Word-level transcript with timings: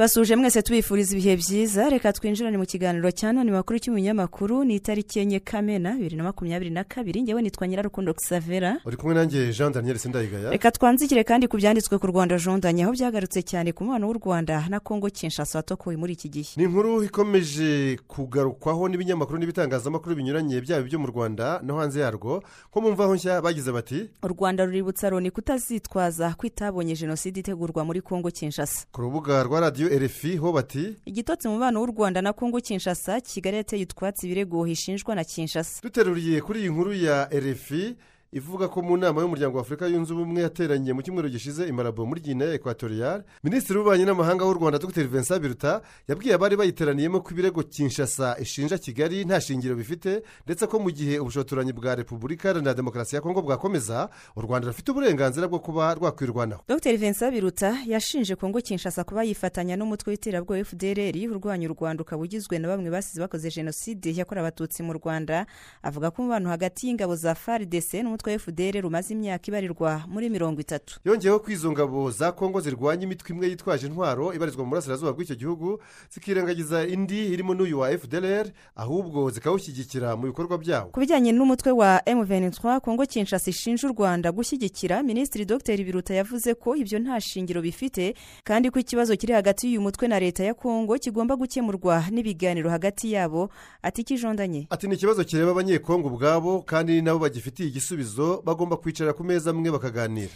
tubasuje 0.00 0.36
mwese 0.36 0.62
tubifuriza 0.62 1.12
ibihe 1.16 1.36
byiza. 1.36 1.90
Reka 1.90 2.12
twinjirane 2.12 2.56
mu 2.58 2.64
kiganiro 2.66 3.10
cya 3.12 3.32
none 3.36 3.50
makuru 3.52 3.76
cy'umunyamakuru. 3.78 4.64
Ni 4.64 4.74
itariki 4.80 5.20
enye 5.20 5.40
kamena 5.44 5.92
bibiri 5.92 6.16
na 6.16 6.24
makumyabiri 6.24 6.70
na 6.70 6.84
kabiri. 6.84 7.22
Ngewe 7.22 7.42
nitwa 7.42 7.68
nyirarukundo 7.68 8.14
xavera 8.16 8.80
uri 8.84 8.96
kumwe 8.96 9.14
nanjye 9.14 9.52
jean 9.52 9.72
daniel 9.72 9.98
sindayigaya. 9.98 10.50
Reka 10.50 10.70
twanzikire 10.72 11.24
kandi 11.24 11.48
ku 11.52 11.56
byanditswe 11.60 11.98
ku 12.00 12.06
rwanda 12.08 12.38
jondanye 12.40 12.84
aho 12.88 12.92
byagarutse 12.96 13.42
cyane 13.44 13.72
ku 13.76 13.84
mubano 13.84 14.08
w'u 14.08 14.16
rwanda 14.16 14.64
na 14.72 14.80
kongo 14.80 15.10
kinshasa 15.12 15.58
watokowe 15.60 15.96
muri 16.00 16.12
iki 16.16 16.28
gihe. 16.32 16.48
Ni 16.56 16.64
inkuru 16.64 17.04
ikomeje 17.04 17.98
kugarukwaho 18.08 18.88
n'ibinyamakuru 18.88 19.36
n'ibitangazamakuru 19.38 20.16
binyuranye 20.16 20.60
byaba 20.64 20.80
ibyo 20.80 20.96
mu 20.98 21.06
rwanda 21.12 21.60
no 21.62 21.76
hanze 21.76 22.00
yarwo 22.00 22.40
nko 22.72 22.80
mu 22.80 22.92
mvaho 22.96 23.14
nshya 23.20 23.42
bagize 23.44 23.68
bati 23.72 24.08
u 24.24 24.28
rwanda 24.32 24.64
ruributsa 24.64 25.10
loni 25.12 25.28
kutazitwaza 25.30 26.32
ko 26.40 26.46
itabonye 26.48 26.96
jenoside 26.96 27.40
itegurwa 27.44 27.84
muri 27.84 28.00
kongo 28.00 28.30
kinshasa. 28.32 28.86
Ku 28.92 29.02
rubuga 29.04 29.42
rwa 29.44 29.60
radiyo 29.60 29.89
rfi 29.98 30.36
ho 30.36 30.52
bati 30.52 30.94
igitotsi 31.06 31.48
mu 31.48 31.54
mubano 31.54 31.80
w'u 31.80 31.86
rwanda 31.86 32.22
na 32.22 32.32
kongo 32.32 32.60
kinshasa 32.60 33.20
kigali 33.20 33.56
yateye 33.56 33.82
utwatsi 33.84 34.26
ibirego 34.26 34.64
hishinjwa 34.64 35.14
na 35.14 35.24
kinshasa. 35.24 35.80
Duteruriye 35.82 36.40
kuri 36.40 36.60
iyi 36.60 36.68
nkuru 36.70 36.92
ya 36.94 37.28
rfi 37.32 37.96
ivuga 38.32 38.68
ko 38.68 38.82
mu 38.82 38.96
nama 38.96 39.20
y'umuryango 39.20 39.56
wa 39.56 39.62
afurika 39.62 39.86
yunze 39.86 40.12
ubumwe 40.12 40.42
yateranye 40.42 40.92
mu 40.92 41.02
cyumweru 41.02 41.28
gishize 41.28 41.66
imarabo 41.68 42.06
muri 42.06 42.20
gine 42.20 42.44
ekwatoriyari 42.54 43.22
minisitiri 43.44 43.78
w'ububanyi 43.78 44.04
n'amahanga 44.04 44.44
w'u 44.44 44.54
rwanda 44.54 44.78
dr. 44.78 45.02
Vincent 45.08 45.42
biruta 45.42 45.82
yabwiye 46.08 46.34
abari 46.34 46.56
bayiteraniyemo 46.56 47.20
ko 47.20 47.30
ibirego 47.34 47.62
kinshasa 47.62 48.36
ishinja 48.38 48.78
kigali 48.78 49.24
nta 49.24 49.40
shingiro 49.40 49.74
bifite 49.74 50.22
ndetse 50.46 50.66
ko 50.66 50.78
mu 50.78 50.90
gihe 50.90 51.18
ubushotoranyi 51.18 51.72
bwa 51.72 51.94
repubulika 51.94 52.48
iharanira 52.48 52.74
demokarasi 52.74 53.16
ya 53.16 53.22
kongo 53.22 53.42
bwakomeza 53.42 54.08
u 54.36 54.40
rwanda 54.40 54.68
rufite 54.68 54.90
uburenganzira 54.90 55.48
bwo 55.48 55.58
kuba 55.58 55.94
rwakwirwanaho. 55.94 56.62
Dr. 56.68 56.96
Vincent 56.96 57.34
biruta 57.34 57.76
yashinje 57.86 58.36
kongo 58.36 58.60
kinshasa 58.60 59.04
kuba 59.04 59.22
yifatanya 59.26 59.74
n'umutwe 59.76 60.10
w'iterabwoba 60.14 60.64
fdrr 60.64 61.18
urwanya 61.34 61.66
u 61.70 61.74
rwanda 61.74 62.02
ukaba 62.02 62.22
ugizwe 62.22 62.58
na 62.62 62.68
bamwe 62.68 62.90
basize 62.90 63.18
bakoze 63.20 63.50
jenoside 63.50 64.14
yakorewe 64.14 64.46
abatutsi 64.46 64.82
mu 64.86 64.92
rwanda 64.94 65.46
avuga 65.82 66.10
ko 66.14 66.22
umubano 66.22 66.48
hagati 66.48 66.86
y'ingabo 66.86 67.16
za 67.16 67.34
faridese 67.34 68.02
n'umutwe 68.02 68.19
wa 68.30 68.38
fdr 68.38 68.80
rumaze 68.84 69.14
imyaka 69.14 69.44
ibarirwa 69.48 70.04
muri 70.08 70.28
mirongo 70.30 70.60
itatu. 70.60 71.00
Yongeyeho 71.04 71.38
ko 71.40 71.48
izo 71.50 71.72
ngabo 71.72 72.10
za 72.10 72.32
kongo 72.32 72.60
zirwanya 72.60 73.04
imitwe 73.08 73.32
imwe 73.32 73.48
yitwaje 73.48 73.86
intwaro 73.86 74.34
ibarizwa 74.34 74.64
mu 74.64 74.70
burasirazuba 74.70 75.12
bw'icyo 75.16 75.36
gihugu 75.36 75.80
zikirengagiza 76.14 76.86
indi 76.86 77.26
irimo 77.32 77.54
n'uyu 77.54 77.78
wa 77.78 77.88
fdr 77.98 78.46
ahubwo 78.76 79.30
zikawushyigikira 79.30 80.16
mu 80.16 80.26
bikorwa 80.26 80.58
byawo. 80.58 80.90
Ku 80.90 81.00
bijyanye 81.00 81.32
n'umutwe 81.32 81.70
wa 81.72 81.98
m23 82.06 82.80
kongo 82.80 83.06
kinshasa 83.06 83.50
ishinja 83.50 83.88
u 83.88 83.92
rwanda 83.92 84.32
gushyigikira 84.32 85.02
minisitiri 85.02 85.44
dr 85.44 85.76
biruta 85.84 86.14
yavuze 86.14 86.54
ko 86.54 86.76
ibyo 86.76 86.98
nta 86.98 87.20
shingiro 87.20 87.62
bifite 87.62 88.14
kandi 88.44 88.70
ko 88.70 88.78
ikibazo 88.78 89.16
kiri 89.16 89.32
hagati 89.32 89.66
y'uyu 89.66 89.80
mutwe 89.80 90.08
na 90.08 90.18
leta 90.20 90.44
ya 90.44 90.54
kongo 90.54 90.98
kigomba 90.98 91.36
gukemurwa 91.36 92.04
n'ibiganiro 92.10 92.70
hagati 92.70 93.12
yabo. 93.12 93.50
Ati 93.82 94.04
kijondanye. 94.04 94.66
Ati 94.70 94.88
ni 94.88 94.94
ikibazo 94.94 95.24
kireba 95.24 95.50
abanyekongo 95.50 96.08
ubwabo 96.08 96.62
kandi 96.62 97.02
nabo 97.02 97.18
bagifitiye 97.18 97.68
igisubizo 97.68 98.09
bagomba 98.44 98.76
kwicara 98.76 99.12
ku 99.12 99.24
meza 99.24 99.50
amwe 99.50 99.70
bakaganira. 99.70 100.32